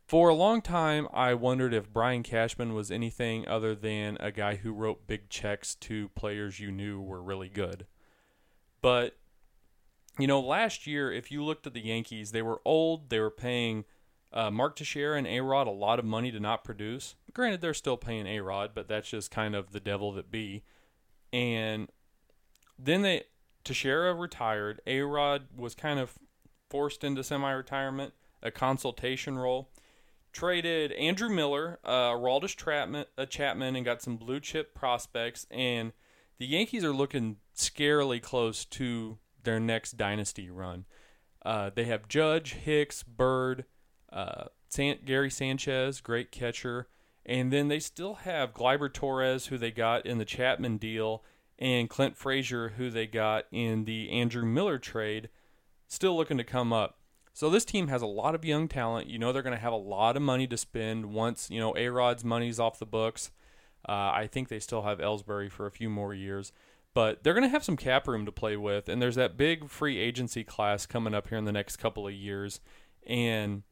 For 0.07 0.31
a 0.31 0.35
long 0.35 0.63
time, 0.63 1.07
I 1.13 1.35
wondered 1.35 1.75
if 1.75 1.93
Brian 1.93 2.23
Cashman 2.23 2.73
was 2.73 2.91
anything 2.91 3.47
other 3.47 3.75
than 3.75 4.17
a 4.19 4.33
guy 4.33 4.55
who 4.55 4.73
wrote 4.73 5.07
big 5.07 5.29
checks 5.29 5.75
to 5.75 6.09
players 6.15 6.59
you 6.59 6.73
knew 6.73 7.03
were 7.03 7.23
really 7.23 7.51
good. 7.51 7.87
But 8.81 9.19
you 10.19 10.27
know, 10.27 10.41
last 10.41 10.87
year, 10.87 11.13
if 11.13 11.31
you 11.31 11.45
looked 11.45 11.67
at 11.67 11.75
the 11.75 11.85
Yankees, 11.85 12.33
they 12.33 12.41
were 12.41 12.63
old. 12.65 13.11
They 13.11 13.21
were 13.21 13.31
paying 13.31 13.85
uh, 14.33 14.51
Mark 14.51 14.77
Teixeira 14.77 15.19
and 15.19 15.27
A 15.27 15.41
Rod 15.41 15.67
a 15.67 15.71
lot 15.71 15.99
of 15.99 16.07
money 16.07 16.31
to 16.31 16.41
not 16.41 16.65
produce. 16.65 17.15
Granted, 17.35 17.61
they're 17.61 17.75
still 17.75 17.99
paying 17.99 18.27
A 18.27 18.41
Rod, 18.41 18.71
but 18.75 18.89
that's 18.89 19.11
just 19.11 19.31
kind 19.31 19.55
of 19.55 19.73
the 19.73 19.81
devil 19.81 20.13
that 20.13 20.31
be. 20.31 20.65
And 21.33 21.89
then 22.79 23.03
they 23.03 23.25
Teixeira 23.65 24.15
retired. 24.15 24.81
A 24.87 25.03
Rod 25.03 25.49
was 25.57 25.75
kind 25.75 25.99
of 25.99 26.19
forced 26.71 27.05
into 27.05 27.23
semi-retirement, 27.25 28.15
a 28.43 28.51
consultation 28.51 29.39
role. 29.39 29.71
Traded 30.33 30.93
Andrew 30.93 31.29
Miller, 31.29 31.79
uh, 31.85 32.11
Aroldis 32.11 32.57
Chapman, 32.57 33.07
uh, 33.17 33.27
Chapman, 33.27 33.77
and 33.77 33.85
got 33.85 34.03
some 34.03 34.17
blue 34.17 34.41
chip 34.41 34.75
prospects. 34.75 35.47
And 35.51 35.93
the 36.39 36.47
Yankees 36.47 36.85
are 36.85 36.93
looking 36.93 37.39
scarily 37.57 38.23
close 38.23 38.65
to 38.67 39.19
their 39.43 39.59
next 39.59 39.97
dynasty 39.97 40.51
run. 40.51 40.85
Uh, 41.45 41.71
they 41.75 41.85
have 41.85 42.09
Judge, 42.09 42.55
Hicks, 42.55 43.03
Bird, 43.03 43.65
uh, 44.13 44.45
San- 44.69 45.01
Gary 45.05 45.31
Sanchez, 45.31 46.01
great 46.01 46.31
catcher. 46.31 46.89
And 47.29 47.53
then 47.53 47.69
they 47.69 47.79
still 47.79 48.15
have 48.15 48.55
Gleyber 48.55 48.93
Torres, 48.93 49.47
who 49.47 49.59
they 49.59 49.71
got 49.71 50.07
in 50.07 50.17
the 50.17 50.25
Chapman 50.25 50.79
deal, 50.79 51.23
and 51.59 51.91
Clint 51.91 52.17
Frazier, 52.17 52.71
who 52.71 52.89
they 52.89 53.07
got 53.07 53.45
in 53.53 53.85
the 53.85 54.11
Andrew 54.11 54.47
Miller 54.47 54.79
trade, 54.79 55.29
still 55.87 56.17
looking 56.17 56.39
to 56.39 56.45
come 56.45 56.73
up. 56.73 56.99
So 57.35 57.51
this 57.51 57.67
team 57.67 57.89
has 57.89 58.01
a 58.01 58.07
lot 58.07 58.35
of 58.35 58.47
young 58.47 58.67
talent. 58.67 59.09
You 59.09 59.19
know 59.19 59.33
they're 59.33 59.43
going 59.43 59.55
to 59.55 59.63
have 59.63 59.75
a 59.75 59.77
lot 59.77 60.17
of 60.17 60.23
money 60.23 60.47
to 60.47 60.57
spend 60.57 61.13
once 61.13 61.51
you 61.51 61.61
know 61.61 61.77
A 61.77 61.89
Rod's 61.89 62.25
money's 62.25 62.59
off 62.59 62.79
the 62.79 62.87
books. 62.87 63.31
Uh, 63.87 63.93
I 63.93 64.27
think 64.27 64.49
they 64.49 64.59
still 64.59 64.83
have 64.83 64.99
Ellsbury 64.99 65.51
for 65.51 65.67
a 65.67 65.71
few 65.71 65.89
more 65.91 66.15
years, 66.15 66.51
but 66.95 67.23
they're 67.23 67.35
going 67.35 67.45
to 67.45 67.51
have 67.51 67.63
some 67.63 67.77
cap 67.77 68.09
room 68.09 68.25
to 68.27 68.33
play 68.33 68.57
with. 68.57 68.89
And 68.89 69.01
there's 69.01 69.15
that 69.17 69.37
big 69.37 69.69
free 69.69 69.99
agency 69.99 70.45
class 70.45 70.87
coming 70.87 71.15
up 71.15 71.29
here 71.29 71.39
in 71.39 71.45
the 71.45 71.53
next 71.53 71.77
couple 71.77 72.07
of 72.09 72.15
years, 72.15 72.61
and 73.07 73.63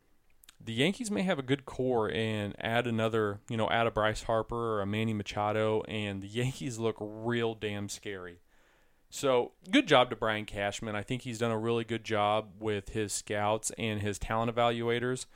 the 0.62 0.72
Yankees 0.72 1.10
may 1.10 1.22
have 1.22 1.38
a 1.38 1.42
good 1.42 1.64
core 1.64 2.10
and 2.10 2.54
add 2.60 2.86
another, 2.86 3.40
you 3.48 3.56
know, 3.56 3.70
add 3.70 3.86
a 3.86 3.90
Bryce 3.90 4.24
Harper 4.24 4.76
or 4.76 4.80
a 4.82 4.86
Manny 4.86 5.12
Machado, 5.12 5.82
and 5.82 6.22
the 6.22 6.28
Yankees 6.28 6.78
look 6.78 6.96
real 6.98 7.54
damn 7.54 7.88
scary. 7.88 8.40
So, 9.08 9.52
good 9.70 9.86
job 9.86 10.10
to 10.10 10.16
Brian 10.16 10.44
Cashman. 10.44 10.96
I 10.96 11.02
think 11.02 11.22
he's 11.22 11.38
done 11.38 11.52
a 11.52 11.58
really 11.58 11.84
good 11.84 12.04
job 12.04 12.50
with 12.58 12.90
his 12.90 13.12
scouts 13.12 13.70
and 13.78 14.02
his 14.02 14.18
talent 14.18 14.54
evaluators. 14.54 15.26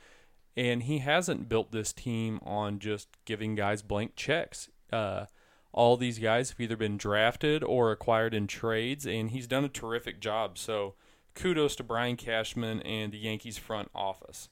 And 0.57 0.83
he 0.83 0.97
hasn't 0.99 1.47
built 1.47 1.71
this 1.71 1.93
team 1.93 2.41
on 2.43 2.79
just 2.79 3.07
giving 3.23 3.55
guys 3.55 3.81
blank 3.81 4.17
checks. 4.17 4.69
Uh, 4.91 5.27
all 5.71 5.95
these 5.95 6.19
guys 6.19 6.49
have 6.49 6.59
either 6.59 6.75
been 6.75 6.97
drafted 6.97 7.63
or 7.63 7.91
acquired 7.91 8.33
in 8.33 8.47
trades, 8.47 9.07
and 9.07 9.31
he's 9.31 9.47
done 9.47 9.63
a 9.63 9.69
terrific 9.69 10.19
job. 10.19 10.57
So, 10.57 10.95
kudos 11.33 11.77
to 11.77 11.83
Brian 11.83 12.17
Cashman 12.17 12.81
and 12.81 13.13
the 13.13 13.17
Yankees 13.17 13.57
front 13.57 13.89
office. 13.95 14.49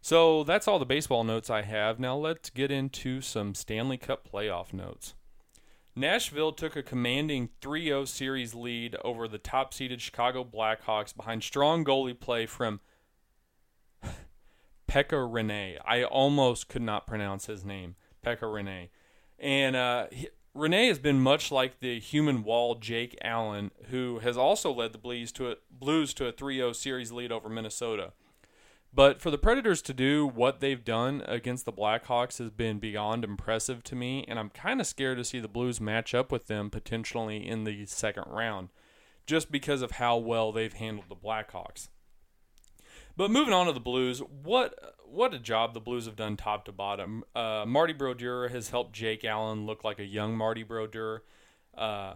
So 0.00 0.44
that's 0.44 0.66
all 0.66 0.78
the 0.78 0.86
baseball 0.86 1.24
notes 1.24 1.50
I 1.50 1.62
have. 1.62 2.00
Now 2.00 2.16
let's 2.16 2.50
get 2.50 2.70
into 2.70 3.20
some 3.20 3.54
Stanley 3.54 3.98
Cup 3.98 4.28
playoff 4.30 4.72
notes. 4.72 5.14
Nashville 5.94 6.52
took 6.52 6.76
a 6.76 6.82
commanding 6.82 7.50
3 7.60 7.84
0 7.84 8.04
series 8.06 8.54
lead 8.54 8.96
over 9.04 9.28
the 9.28 9.38
top 9.38 9.74
seeded 9.74 10.00
Chicago 10.00 10.44
Blackhawks 10.44 11.14
behind 11.14 11.42
strong 11.42 11.84
goalie 11.84 12.18
play 12.18 12.46
from 12.46 12.80
Pekka 14.88 15.30
Rinne. 15.30 15.78
I 15.84 16.04
almost 16.04 16.68
could 16.68 16.82
not 16.82 17.06
pronounce 17.06 17.46
his 17.46 17.64
name, 17.64 17.96
Pekka 18.24 18.42
Rinne. 18.42 18.88
And 19.38 19.76
uh, 19.76 20.06
Rinne 20.56 20.88
has 20.88 20.98
been 20.98 21.20
much 21.20 21.52
like 21.52 21.80
the 21.80 22.00
human 22.00 22.42
wall 22.44 22.76
Jake 22.76 23.18
Allen, 23.22 23.70
who 23.90 24.20
has 24.20 24.36
also 24.36 24.72
led 24.72 24.92
the 24.92 24.98
Blues 24.98 25.32
to 25.32 25.50
a, 25.50 25.56
Blues 25.70 26.14
to 26.14 26.26
a 26.26 26.32
3 26.32 26.56
0 26.56 26.72
series 26.72 27.12
lead 27.12 27.32
over 27.32 27.48
Minnesota. 27.48 28.12
But 28.92 29.20
for 29.20 29.30
the 29.30 29.38
Predators 29.38 29.82
to 29.82 29.94
do 29.94 30.26
what 30.26 30.60
they've 30.60 30.84
done 30.84 31.22
against 31.26 31.64
the 31.64 31.72
Blackhawks 31.72 32.38
has 32.38 32.50
been 32.50 32.78
beyond 32.78 33.22
impressive 33.22 33.84
to 33.84 33.94
me, 33.94 34.24
and 34.26 34.38
I'm 34.38 34.50
kind 34.50 34.80
of 34.80 34.86
scared 34.86 35.18
to 35.18 35.24
see 35.24 35.38
the 35.38 35.46
Blues 35.46 35.80
match 35.80 36.12
up 36.12 36.32
with 36.32 36.48
them 36.48 36.70
potentially 36.70 37.46
in 37.46 37.64
the 37.64 37.86
second 37.86 38.24
round, 38.26 38.70
just 39.26 39.52
because 39.52 39.82
of 39.82 39.92
how 39.92 40.16
well 40.16 40.50
they've 40.50 40.72
handled 40.72 41.08
the 41.08 41.14
Blackhawks. 41.14 41.88
But 43.16 43.30
moving 43.30 43.54
on 43.54 43.66
to 43.66 43.72
the 43.72 43.80
Blues, 43.80 44.20
what 44.20 44.74
what 45.04 45.34
a 45.34 45.38
job 45.38 45.74
the 45.74 45.80
Blues 45.80 46.06
have 46.06 46.16
done 46.16 46.36
top 46.36 46.64
to 46.64 46.72
bottom. 46.72 47.24
Uh, 47.34 47.64
Marty 47.66 47.92
Brodeur 47.92 48.48
has 48.48 48.70
helped 48.70 48.92
Jake 48.92 49.24
Allen 49.24 49.66
look 49.66 49.84
like 49.84 49.98
a 49.98 50.04
young 50.04 50.36
Marty 50.36 50.62
Brodeur. 50.62 51.22
Uh, 51.76 52.14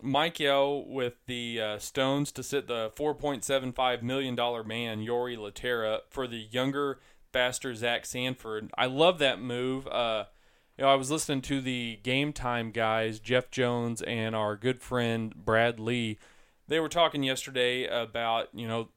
Mike 0.00 0.40
Yeo 0.40 0.84
with 0.86 1.14
the 1.26 1.60
uh, 1.60 1.78
Stones 1.78 2.32
to 2.32 2.42
sit 2.42 2.66
the 2.66 2.90
$4.75 2.96 4.02
million 4.02 4.34
man, 4.34 5.04
Jori 5.04 5.36
Lehtera, 5.36 6.00
for 6.08 6.26
the 6.26 6.48
younger 6.50 7.00
faster 7.32 7.74
Zach 7.74 8.06
Sanford. 8.06 8.70
I 8.76 8.86
love 8.86 9.18
that 9.18 9.40
move. 9.40 9.86
Uh, 9.86 10.24
you 10.76 10.84
know, 10.84 10.90
I 10.90 10.94
was 10.94 11.10
listening 11.10 11.42
to 11.42 11.60
the 11.60 11.98
Game 12.02 12.32
Time 12.32 12.70
guys, 12.70 13.20
Jeff 13.20 13.50
Jones 13.50 14.02
and 14.02 14.34
our 14.34 14.56
good 14.56 14.80
friend 14.80 15.34
Brad 15.34 15.78
Lee. 15.78 16.18
They 16.68 16.80
were 16.80 16.88
talking 16.88 17.22
yesterday 17.22 17.86
about, 17.86 18.48
you 18.54 18.66
know, 18.66 18.88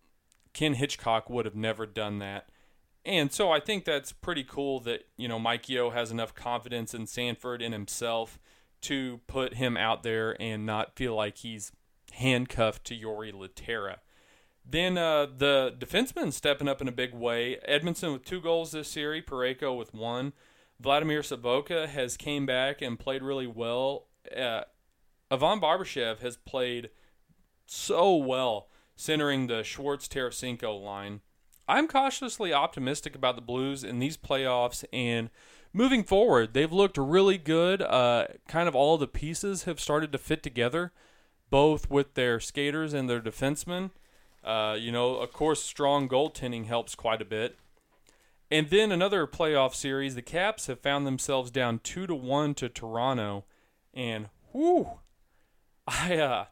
Ken 0.53 0.75
Hitchcock 0.75 1.29
would 1.29 1.45
have 1.45 1.55
never 1.55 1.85
done 1.85 2.19
that. 2.19 2.47
And 3.03 3.31
so 3.31 3.51
I 3.51 3.59
think 3.59 3.85
that's 3.85 4.11
pretty 4.11 4.43
cool 4.43 4.79
that, 4.81 5.07
you 5.17 5.27
know, 5.27 5.37
Mike 5.37 5.69
Yeo 5.69 5.91
has 5.91 6.11
enough 6.11 6.33
confidence 6.33 6.93
in 6.93 7.05
Sanford 7.05 7.61
and 7.61 7.73
himself 7.73 8.39
to 8.85 9.19
put 9.27 9.55
him 9.55 9.77
out 9.77 10.03
there 10.03 10.39
and 10.41 10.65
not 10.65 10.95
feel 10.95 11.15
like 11.15 11.37
he's 11.37 11.71
handcuffed 12.13 12.85
to 12.85 12.95
Jori 12.95 13.33
Lehtera. 13.33 13.97
Then 14.67 14.97
uh, 14.97 15.27
the 15.37 15.75
defenseman 15.77 16.33
stepping 16.33 16.67
up 16.67 16.81
in 16.81 16.87
a 16.87 16.91
big 16.91 17.13
way. 17.13 17.57
Edmondson 17.65 18.13
with 18.13 18.25
two 18.25 18.41
goals 18.41 18.71
this 18.71 18.89
series, 18.89 19.23
Parayko 19.25 19.77
with 19.77 19.93
one. 19.93 20.33
Vladimir 20.79 21.21
Sobotka 21.21 21.87
has 21.87 22.17
came 22.17 22.45
back 22.45 22.81
and 22.81 22.99
played 22.99 23.21
really 23.21 23.47
well. 23.47 24.07
Uh, 24.35 24.61
Ivan 25.29 25.61
Barbashev 25.61 26.19
has 26.19 26.37
played 26.37 26.89
so 27.65 28.15
well, 28.15 28.69
centering 28.95 29.47
the 29.47 29.63
Schwartz 29.63 30.07
Tarasenko 30.07 30.81
line. 30.83 31.21
I'm 31.67 31.87
cautiously 31.87 32.53
optimistic 32.53 33.15
about 33.15 33.35
the 33.35 33.41
Blues 33.41 33.83
in 33.83 33.99
these 33.99 34.17
playoffs 34.17 34.83
and 34.93 35.29
moving 35.75 36.05
forward, 36.05 36.53
they've 36.53 36.71
looked 36.71 36.97
really 36.97 37.37
good. 37.37 37.81
Uh, 37.81 38.27
kind 38.47 38.67
of 38.67 38.75
all 38.75 38.97
the 38.97 39.07
pieces 39.07 39.65
have 39.65 39.79
started 39.79 40.11
to 40.13 40.17
fit 40.17 40.41
together, 40.41 40.93
both 41.49 41.89
with 41.89 42.13
their 42.13 42.39
skaters 42.39 42.93
and 42.93 43.09
their 43.09 43.19
defensemen. 43.19 43.91
Uh, 44.43 44.77
you 44.79 44.91
know, 44.91 45.15
of 45.17 45.33
course, 45.33 45.61
strong 45.61 46.07
goaltending 46.07 46.65
helps 46.65 46.95
quite 46.95 47.21
a 47.21 47.25
bit. 47.25 47.57
And 48.49 48.69
then 48.69 48.91
another 48.91 49.27
playoff 49.27 49.75
series, 49.75 50.15
the 50.15 50.21
Caps 50.21 50.67
have 50.67 50.79
found 50.79 51.05
themselves 51.05 51.51
down 51.51 51.79
two 51.79 52.07
to 52.07 52.15
one 52.15 52.53
to 52.55 52.69
Toronto, 52.69 53.43
and 53.93 54.29
whoo, 54.53 54.99
I 55.87 56.17
uh, 56.17 56.45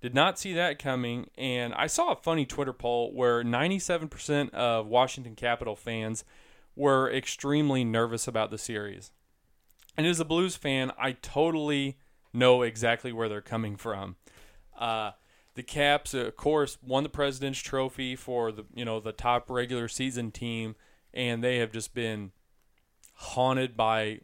did 0.00 0.14
not 0.14 0.38
see 0.38 0.54
that 0.54 0.78
coming. 0.78 1.28
And 1.36 1.74
I 1.74 1.86
saw 1.86 2.12
a 2.12 2.16
funny 2.16 2.46
Twitter 2.46 2.72
poll 2.72 3.12
where 3.12 3.42
97% 3.42 4.54
of 4.54 4.86
Washington 4.86 5.34
Capital 5.34 5.76
fans 5.76 6.24
were 6.80 7.12
extremely 7.12 7.84
nervous 7.84 8.26
about 8.26 8.50
the 8.50 8.58
series. 8.58 9.12
And 9.96 10.06
as 10.06 10.18
a 10.18 10.24
Blues 10.24 10.56
fan, 10.56 10.92
I 10.98 11.12
totally 11.12 11.98
know 12.32 12.62
exactly 12.62 13.12
where 13.12 13.28
they're 13.28 13.42
coming 13.42 13.76
from. 13.76 14.16
Uh, 14.78 15.12
the 15.54 15.62
Caps, 15.62 16.14
of 16.14 16.36
course, 16.36 16.78
won 16.82 17.02
the 17.02 17.10
President's 17.10 17.58
Trophy 17.58 18.16
for 18.16 18.50
the 18.50 18.64
you 18.74 18.84
know 18.84 18.98
the 18.98 19.12
top 19.12 19.50
regular 19.50 19.88
season 19.88 20.30
team, 20.30 20.74
and 21.12 21.44
they 21.44 21.58
have 21.58 21.70
just 21.70 21.92
been 21.92 22.32
haunted 23.14 23.76
by 23.76 24.20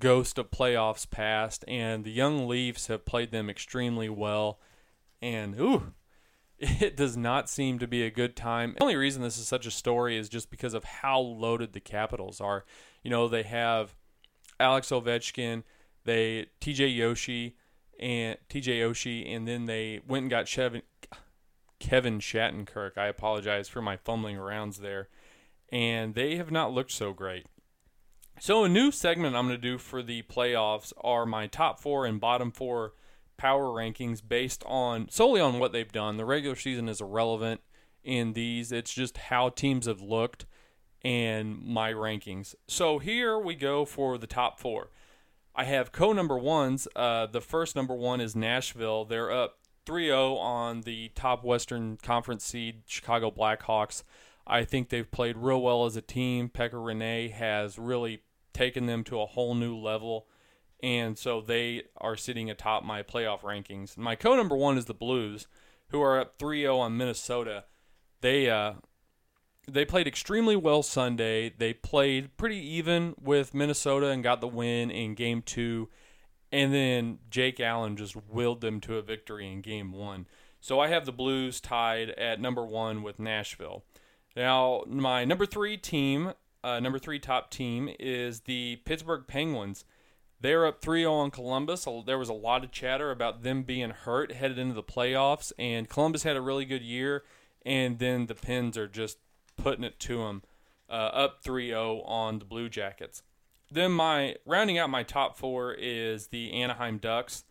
ghost 0.00 0.38
of 0.38 0.50
playoffs 0.50 1.08
past. 1.08 1.64
And 1.68 2.04
the 2.04 2.10
young 2.10 2.48
Leafs 2.48 2.88
have 2.88 3.04
played 3.04 3.30
them 3.30 3.48
extremely 3.48 4.08
well. 4.08 4.58
And 5.22 5.54
ooh, 5.60 5.92
it 6.60 6.96
does 6.96 7.16
not 7.16 7.48
seem 7.48 7.78
to 7.78 7.86
be 7.86 8.02
a 8.02 8.10
good 8.10 8.36
time. 8.36 8.74
The 8.76 8.82
only 8.82 8.96
reason 8.96 9.22
this 9.22 9.38
is 9.38 9.48
such 9.48 9.66
a 9.66 9.70
story 9.70 10.18
is 10.18 10.28
just 10.28 10.50
because 10.50 10.74
of 10.74 10.84
how 10.84 11.18
loaded 11.18 11.72
the 11.72 11.80
Capitals 11.80 12.40
are. 12.40 12.64
You 13.02 13.10
know, 13.10 13.28
they 13.28 13.44
have 13.44 13.94
Alex 14.58 14.90
Ovechkin, 14.90 15.62
they 16.04 16.46
TJ 16.60 16.94
Yoshi 16.94 17.56
and 17.98 18.36
TJ 18.50 18.80
Oshie, 18.80 19.34
and 19.34 19.48
then 19.48 19.64
they 19.64 20.00
went 20.06 20.24
and 20.24 20.30
got 20.30 20.44
Chevin, 20.44 20.82
Kevin 21.78 22.18
Shattenkirk. 22.18 22.98
I 22.98 23.06
apologize 23.06 23.68
for 23.68 23.80
my 23.80 23.96
fumbling 23.96 24.36
arounds 24.36 24.78
there. 24.78 25.08
And 25.72 26.14
they 26.14 26.36
have 26.36 26.50
not 26.50 26.72
looked 26.72 26.92
so 26.92 27.12
great. 27.12 27.46
So 28.38 28.64
a 28.64 28.68
new 28.68 28.90
segment 28.90 29.36
I'm 29.36 29.46
going 29.46 29.60
to 29.60 29.68
do 29.68 29.78
for 29.78 30.02
the 30.02 30.22
playoffs 30.22 30.92
are 31.00 31.24
my 31.24 31.46
top 31.46 31.80
four 31.80 32.06
and 32.06 32.20
bottom 32.20 32.50
four 32.50 32.92
power 33.40 33.68
rankings 33.68 34.20
based 34.26 34.62
on 34.66 35.08
solely 35.08 35.40
on 35.40 35.58
what 35.58 35.72
they've 35.72 35.90
done. 35.90 36.18
The 36.18 36.26
regular 36.26 36.56
season 36.56 36.90
is 36.90 37.00
irrelevant 37.00 37.62
in 38.04 38.34
these. 38.34 38.70
It's 38.70 38.92
just 38.92 39.16
how 39.16 39.48
teams 39.48 39.86
have 39.86 40.02
looked 40.02 40.44
and 41.00 41.58
my 41.64 41.90
rankings. 41.90 42.54
So 42.68 42.98
here 42.98 43.38
we 43.38 43.54
go 43.54 43.86
for 43.86 44.18
the 44.18 44.26
top 44.26 44.60
four. 44.60 44.90
I 45.56 45.64
have 45.64 45.90
co 45.90 46.12
number 46.12 46.36
ones. 46.36 46.86
Uh, 46.94 47.24
the 47.26 47.40
first 47.40 47.74
number 47.74 47.94
one 47.94 48.20
is 48.20 48.36
Nashville. 48.36 49.06
They're 49.06 49.32
up 49.32 49.56
3 49.86 50.08
0 50.08 50.34
on 50.34 50.82
the 50.82 51.10
top 51.14 51.42
Western 51.42 51.96
Conference 51.96 52.44
seed, 52.44 52.82
Chicago 52.86 53.30
Blackhawks. 53.30 54.02
I 54.46 54.64
think 54.64 54.90
they've 54.90 55.10
played 55.10 55.38
real 55.38 55.62
well 55.62 55.86
as 55.86 55.96
a 55.96 56.02
team. 56.02 56.50
Pekka 56.50 56.74
Rinne 56.74 57.32
has 57.32 57.78
really 57.78 58.20
taken 58.52 58.84
them 58.84 59.02
to 59.04 59.18
a 59.18 59.26
whole 59.26 59.54
new 59.54 59.74
level 59.74 60.26
and 60.82 61.18
so 61.18 61.40
they 61.40 61.84
are 61.96 62.16
sitting 62.16 62.50
atop 62.50 62.84
my 62.84 63.02
playoff 63.02 63.40
rankings. 63.40 63.96
My 63.96 64.14
co 64.14 64.36
number 64.36 64.56
one 64.56 64.78
is 64.78 64.86
the 64.86 64.94
Blues, 64.94 65.46
who 65.88 66.00
are 66.02 66.20
up 66.20 66.38
3-0 66.38 66.78
on 66.78 66.96
Minnesota. 66.96 67.64
They 68.20 68.50
uh, 68.50 68.74
they 69.68 69.84
played 69.84 70.06
extremely 70.06 70.56
well 70.56 70.82
Sunday. 70.82 71.50
They 71.56 71.72
played 71.72 72.36
pretty 72.36 72.58
even 72.58 73.14
with 73.20 73.54
Minnesota 73.54 74.08
and 74.08 74.22
got 74.22 74.40
the 74.40 74.48
win 74.48 74.90
in 74.90 75.14
Game 75.14 75.42
Two, 75.42 75.88
and 76.52 76.72
then 76.72 77.18
Jake 77.30 77.60
Allen 77.60 77.96
just 77.96 78.16
willed 78.16 78.60
them 78.60 78.80
to 78.82 78.96
a 78.96 79.02
victory 79.02 79.50
in 79.50 79.60
Game 79.60 79.92
One. 79.92 80.26
So 80.60 80.78
I 80.78 80.88
have 80.88 81.06
the 81.06 81.12
Blues 81.12 81.60
tied 81.60 82.10
at 82.10 82.40
number 82.40 82.64
one 82.64 83.02
with 83.02 83.18
Nashville. 83.18 83.84
Now 84.36 84.84
my 84.86 85.24
number 85.24 85.46
three 85.46 85.76
team, 85.76 86.34
uh, 86.62 86.80
number 86.80 86.98
three 86.98 87.18
top 87.18 87.50
team 87.50 87.88
is 87.98 88.40
the 88.40 88.76
Pittsburgh 88.84 89.24
Penguins. 89.26 89.84
They're 90.40 90.66
up 90.66 90.80
3 90.80 91.02
0 91.02 91.12
on 91.12 91.30
Columbus. 91.30 91.86
There 92.06 92.18
was 92.18 92.30
a 92.30 92.34
lot 92.34 92.64
of 92.64 92.72
chatter 92.72 93.10
about 93.10 93.42
them 93.42 93.62
being 93.62 93.90
hurt 93.90 94.32
headed 94.32 94.58
into 94.58 94.74
the 94.74 94.82
playoffs, 94.82 95.52
and 95.58 95.88
Columbus 95.88 96.22
had 96.22 96.36
a 96.36 96.40
really 96.40 96.64
good 96.64 96.82
year. 96.82 97.24
and 97.66 97.98
then 97.98 98.24
the 98.24 98.34
Pens 98.34 98.78
are 98.78 98.88
just 98.88 99.18
putting 99.58 99.84
it 99.84 100.00
to 100.00 100.16
them, 100.24 100.42
uh, 100.88 100.92
up 100.92 101.44
3-0 101.44 102.02
on 102.08 102.38
the 102.38 102.46
Blue 102.46 102.70
Jackets. 102.70 103.22
Then 103.70 103.92
my 103.92 104.36
rounding 104.46 104.78
out 104.78 104.88
my 104.88 105.02
top 105.02 105.36
four 105.36 105.74
is 105.74 106.28
the 106.28 106.52
Anaheim 106.52 106.96
Ducks. 106.96 107.44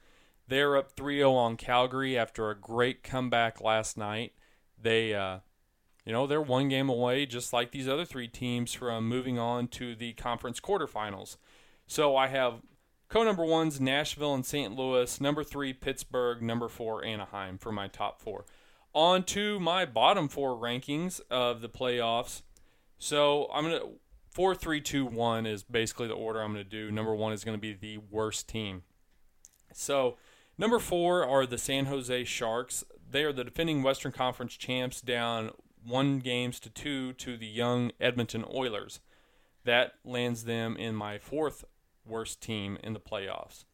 They're 0.47 0.75
up 0.75 0.95
3-0 0.95 1.31
on 1.31 1.57
Calgary 1.57 2.17
after 2.17 2.49
a 2.49 2.59
great 2.59 3.03
comeback 3.03 3.61
last 3.61 3.97
night. 3.97 4.33
They, 4.81 5.13
uh, 5.13 5.39
you 6.05 6.11
know, 6.11 6.25
they're 6.25 6.41
one 6.41 6.69
game 6.69 6.89
away, 6.89 7.27
just 7.27 7.53
like 7.53 7.69
these 7.69 7.87
other 7.87 8.05
three 8.05 8.27
teams, 8.27 8.73
from 8.73 9.07
moving 9.07 9.37
on 9.37 9.67
to 9.67 9.93
the 9.95 10.13
conference 10.13 10.59
quarterfinals. 10.59 11.37
So 11.85 12.15
I 12.15 12.27
have 12.27 12.61
co 13.09 13.23
number 13.23 13.43
ones 13.43 13.81
Nashville 13.81 14.33
and 14.33 14.45
St. 14.45 14.75
Louis, 14.75 15.19
number 15.19 15.43
three 15.43 15.73
Pittsburgh, 15.73 16.41
number 16.41 16.69
four 16.69 17.03
Anaheim 17.03 17.57
for 17.57 17.71
my 17.71 17.87
top 17.87 18.21
four. 18.21 18.45
On 18.93 19.23
to 19.23 19.59
my 19.59 19.85
bottom 19.85 20.27
four 20.27 20.55
rankings 20.55 21.19
of 21.29 21.61
the 21.61 21.69
playoffs. 21.69 22.43
So 22.97 23.49
I'm 23.53 23.63
gonna 23.65 23.81
four, 24.29 24.55
three, 24.55 24.81
two, 24.81 25.05
one 25.05 25.45
is 25.45 25.63
basically 25.63 26.07
the 26.07 26.13
order 26.13 26.41
I'm 26.41 26.51
gonna 26.51 26.63
do. 26.63 26.91
Number 26.91 27.13
one 27.13 27.33
is 27.33 27.43
gonna 27.43 27.57
be 27.57 27.73
the 27.73 27.97
worst 27.97 28.47
team. 28.47 28.83
So 29.73 30.17
number 30.57 30.79
four 30.79 31.25
are 31.27 31.45
the 31.45 31.57
San 31.57 31.85
Jose 31.85 32.23
Sharks. 32.23 32.83
They 33.11 33.23
are 33.23 33.33
the 33.33 33.43
defending 33.43 33.83
Western 33.83 34.11
Conference 34.11 34.55
champs, 34.55 35.01
down 35.01 35.51
one 35.83 36.19
games 36.19 36.59
to 36.59 36.69
two 36.69 37.13
to 37.13 37.37
the 37.37 37.47
young 37.47 37.91
Edmonton 37.99 38.45
Oilers. 38.53 38.99
That 39.65 39.93
lands 40.03 40.45
them 40.45 40.77
in 40.77 40.95
my 40.95 41.19
fourth 41.19 41.65
worst 42.09 42.41
team 42.41 42.77
in 42.83 42.93
the 42.93 42.99
playoffs. 42.99 43.65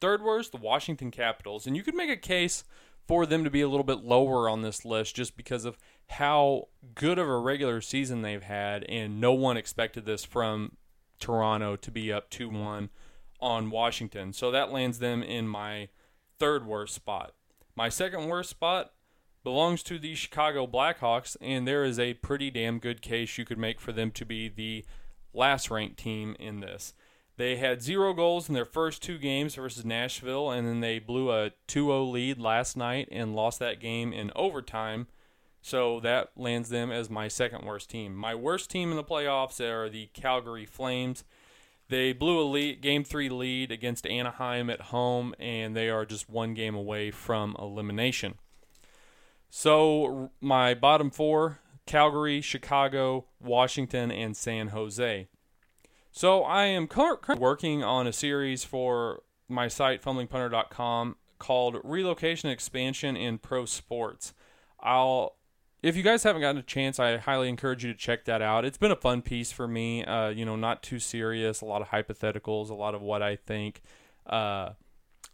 Third 0.00 0.22
worst, 0.22 0.52
the 0.52 0.58
Washington 0.58 1.10
Capitals. 1.10 1.66
And 1.66 1.76
you 1.76 1.82
could 1.82 1.94
make 1.94 2.10
a 2.10 2.16
case 2.16 2.64
for 3.06 3.24
them 3.24 3.42
to 3.42 3.50
be 3.50 3.62
a 3.62 3.68
little 3.68 3.84
bit 3.84 4.04
lower 4.04 4.48
on 4.48 4.62
this 4.62 4.84
list 4.84 5.16
just 5.16 5.36
because 5.36 5.64
of 5.64 5.78
how 6.08 6.68
good 6.94 7.18
of 7.18 7.28
a 7.28 7.38
regular 7.38 7.80
season 7.80 8.22
they've 8.22 8.42
had, 8.42 8.84
and 8.84 9.20
no 9.20 9.32
one 9.32 9.56
expected 9.56 10.04
this 10.04 10.24
from 10.24 10.76
Toronto 11.18 11.74
to 11.76 11.90
be 11.90 12.12
up 12.12 12.30
2 12.30 12.50
1 12.50 12.90
on 13.40 13.70
Washington. 13.70 14.32
So 14.32 14.50
that 14.50 14.70
lands 14.70 14.98
them 14.98 15.22
in 15.22 15.48
my 15.48 15.88
third 16.38 16.66
worst 16.66 16.94
spot. 16.94 17.32
My 17.74 17.88
second 17.88 18.28
worst 18.28 18.50
spot 18.50 18.92
belongs 19.42 19.82
to 19.84 19.98
the 19.98 20.14
Chicago 20.14 20.66
Blackhawks, 20.66 21.36
and 21.40 21.66
there 21.66 21.84
is 21.84 21.98
a 21.98 22.14
pretty 22.14 22.50
damn 22.50 22.78
good 22.78 23.00
case 23.00 23.38
you 23.38 23.44
could 23.44 23.58
make 23.58 23.80
for 23.80 23.92
them 23.92 24.10
to 24.12 24.26
be 24.26 24.48
the 24.48 24.84
last 25.32 25.70
ranked 25.70 25.98
team 25.98 26.36
in 26.38 26.60
this. 26.60 26.92
They 27.38 27.54
had 27.54 27.82
zero 27.82 28.14
goals 28.14 28.48
in 28.48 28.54
their 28.54 28.64
first 28.64 29.00
two 29.00 29.16
games 29.16 29.54
versus 29.54 29.84
Nashville, 29.84 30.50
and 30.50 30.66
then 30.66 30.80
they 30.80 30.98
blew 30.98 31.30
a 31.30 31.52
2 31.68 31.86
0 31.86 32.04
lead 32.06 32.40
last 32.40 32.76
night 32.76 33.08
and 33.12 33.36
lost 33.36 33.60
that 33.60 33.78
game 33.78 34.12
in 34.12 34.32
overtime. 34.34 35.06
So 35.62 36.00
that 36.00 36.32
lands 36.36 36.68
them 36.68 36.90
as 36.90 37.08
my 37.08 37.28
second 37.28 37.64
worst 37.64 37.90
team. 37.90 38.16
My 38.16 38.34
worst 38.34 38.70
team 38.70 38.90
in 38.90 38.96
the 38.96 39.04
playoffs 39.04 39.60
are 39.60 39.88
the 39.88 40.06
Calgary 40.14 40.66
Flames. 40.66 41.22
They 41.88 42.12
blew 42.12 42.40
a 42.40 42.42
lead, 42.42 42.80
game 42.80 43.04
three 43.04 43.28
lead 43.28 43.70
against 43.70 44.04
Anaheim 44.04 44.68
at 44.68 44.80
home, 44.80 45.32
and 45.38 45.76
they 45.76 45.88
are 45.90 46.04
just 46.04 46.28
one 46.28 46.54
game 46.54 46.74
away 46.74 47.12
from 47.12 47.54
elimination. 47.56 48.34
So 49.48 50.32
my 50.40 50.74
bottom 50.74 51.10
four 51.12 51.60
Calgary, 51.86 52.40
Chicago, 52.40 53.26
Washington, 53.40 54.10
and 54.10 54.36
San 54.36 54.68
Jose. 54.68 55.28
So 56.10 56.42
I 56.42 56.64
am 56.64 56.86
currently 56.86 57.36
working 57.36 57.82
on 57.82 58.06
a 58.06 58.12
series 58.12 58.64
for 58.64 59.22
my 59.48 59.68
site, 59.68 60.02
fumblingpunter.com, 60.02 61.16
called 61.38 61.76
Relocation 61.84 62.50
Expansion 62.50 63.16
in 63.16 63.38
Pro 63.38 63.64
Sports. 63.64 64.34
I'll 64.80 65.36
if 65.82 65.96
you 65.96 66.02
guys 66.02 66.24
haven't 66.24 66.42
gotten 66.42 66.58
a 66.58 66.62
chance, 66.62 66.98
I 66.98 67.18
highly 67.18 67.48
encourage 67.48 67.84
you 67.84 67.92
to 67.92 67.98
check 67.98 68.24
that 68.24 68.42
out. 68.42 68.64
It's 68.64 68.78
been 68.78 68.90
a 68.90 68.96
fun 68.96 69.22
piece 69.22 69.52
for 69.52 69.68
me. 69.68 70.04
Uh, 70.04 70.28
you 70.28 70.44
know, 70.44 70.56
not 70.56 70.82
too 70.82 70.98
serious, 70.98 71.60
a 71.60 71.64
lot 71.64 71.82
of 71.82 71.88
hypotheticals, 71.88 72.68
a 72.68 72.74
lot 72.74 72.94
of 72.94 73.00
what 73.00 73.22
I 73.22 73.36
think. 73.36 73.82
Uh, 74.26 74.70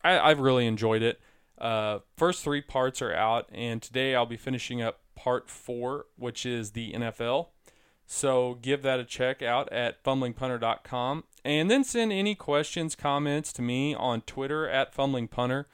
I, 0.02 0.18
I've 0.18 0.40
really 0.40 0.66
enjoyed 0.66 1.02
it. 1.02 1.18
Uh, 1.56 2.00
first 2.16 2.44
three 2.44 2.60
parts 2.60 3.00
are 3.00 3.14
out, 3.14 3.48
and 3.52 3.80
today 3.80 4.14
I'll 4.14 4.26
be 4.26 4.37
finishing 4.37 4.82
up 4.82 5.00
part 5.14 5.48
four, 5.48 6.06
which 6.16 6.44
is 6.44 6.72
the 6.72 6.92
NFL. 6.92 7.48
So 8.07 8.59
give 8.61 8.83
that 8.83 9.01
a 9.01 9.05
check 9.05 9.43
out 9.43 9.73
at 9.73 10.03
fumblingpunter.com. 10.03 11.25
And 11.45 11.71
then 11.71 11.85
send 11.85 12.12
any 12.12 12.35
questions, 12.35 12.95
comments 12.95 13.53
to 13.55 13.62
me 13.62 13.95
on 13.95 14.23
Twitter 14.23 14.69
at 14.69 14.95
fumblingpunter. 14.95 15.67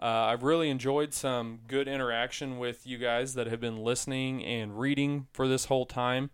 Uh, 0.00 0.04
I've 0.04 0.42
really 0.42 0.68
enjoyed 0.68 1.14
some 1.14 1.60
good 1.66 1.88
interaction 1.88 2.58
with 2.58 2.86
you 2.86 2.98
guys 2.98 3.34
that 3.34 3.46
have 3.46 3.60
been 3.60 3.78
listening 3.78 4.44
and 4.44 4.78
reading 4.78 5.26
for 5.32 5.48
this 5.48 5.66
whole 5.66 5.86
time. 5.86 6.30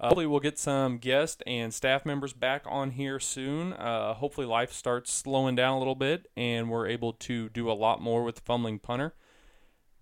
Uh, 0.00 0.08
hopefully, 0.08 0.26
we'll 0.26 0.40
get 0.40 0.58
some 0.58 0.98
guests 0.98 1.40
and 1.46 1.72
staff 1.72 2.04
members 2.04 2.32
back 2.32 2.64
on 2.66 2.90
here 2.90 3.20
soon. 3.20 3.72
Uh, 3.74 4.14
hopefully, 4.14 4.46
life 4.46 4.72
starts 4.72 5.12
slowing 5.12 5.54
down 5.54 5.74
a 5.74 5.78
little 5.78 5.94
bit 5.94 6.26
and 6.36 6.68
we're 6.68 6.88
able 6.88 7.12
to 7.12 7.48
do 7.50 7.70
a 7.70 7.72
lot 7.72 8.02
more 8.02 8.24
with 8.24 8.40
Fumbling 8.40 8.80
Punter. 8.80 9.14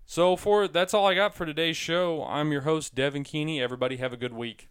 So, 0.06 0.34
for 0.34 0.66
that's 0.66 0.94
all 0.94 1.06
I 1.06 1.14
got 1.14 1.34
for 1.34 1.44
today's 1.44 1.76
show. 1.76 2.24
I'm 2.24 2.50
your 2.50 2.62
host, 2.62 2.94
Devin 2.94 3.24
Keeney. 3.24 3.60
Everybody, 3.60 3.98
have 3.98 4.14
a 4.14 4.16
good 4.16 4.32
week. 4.32 4.68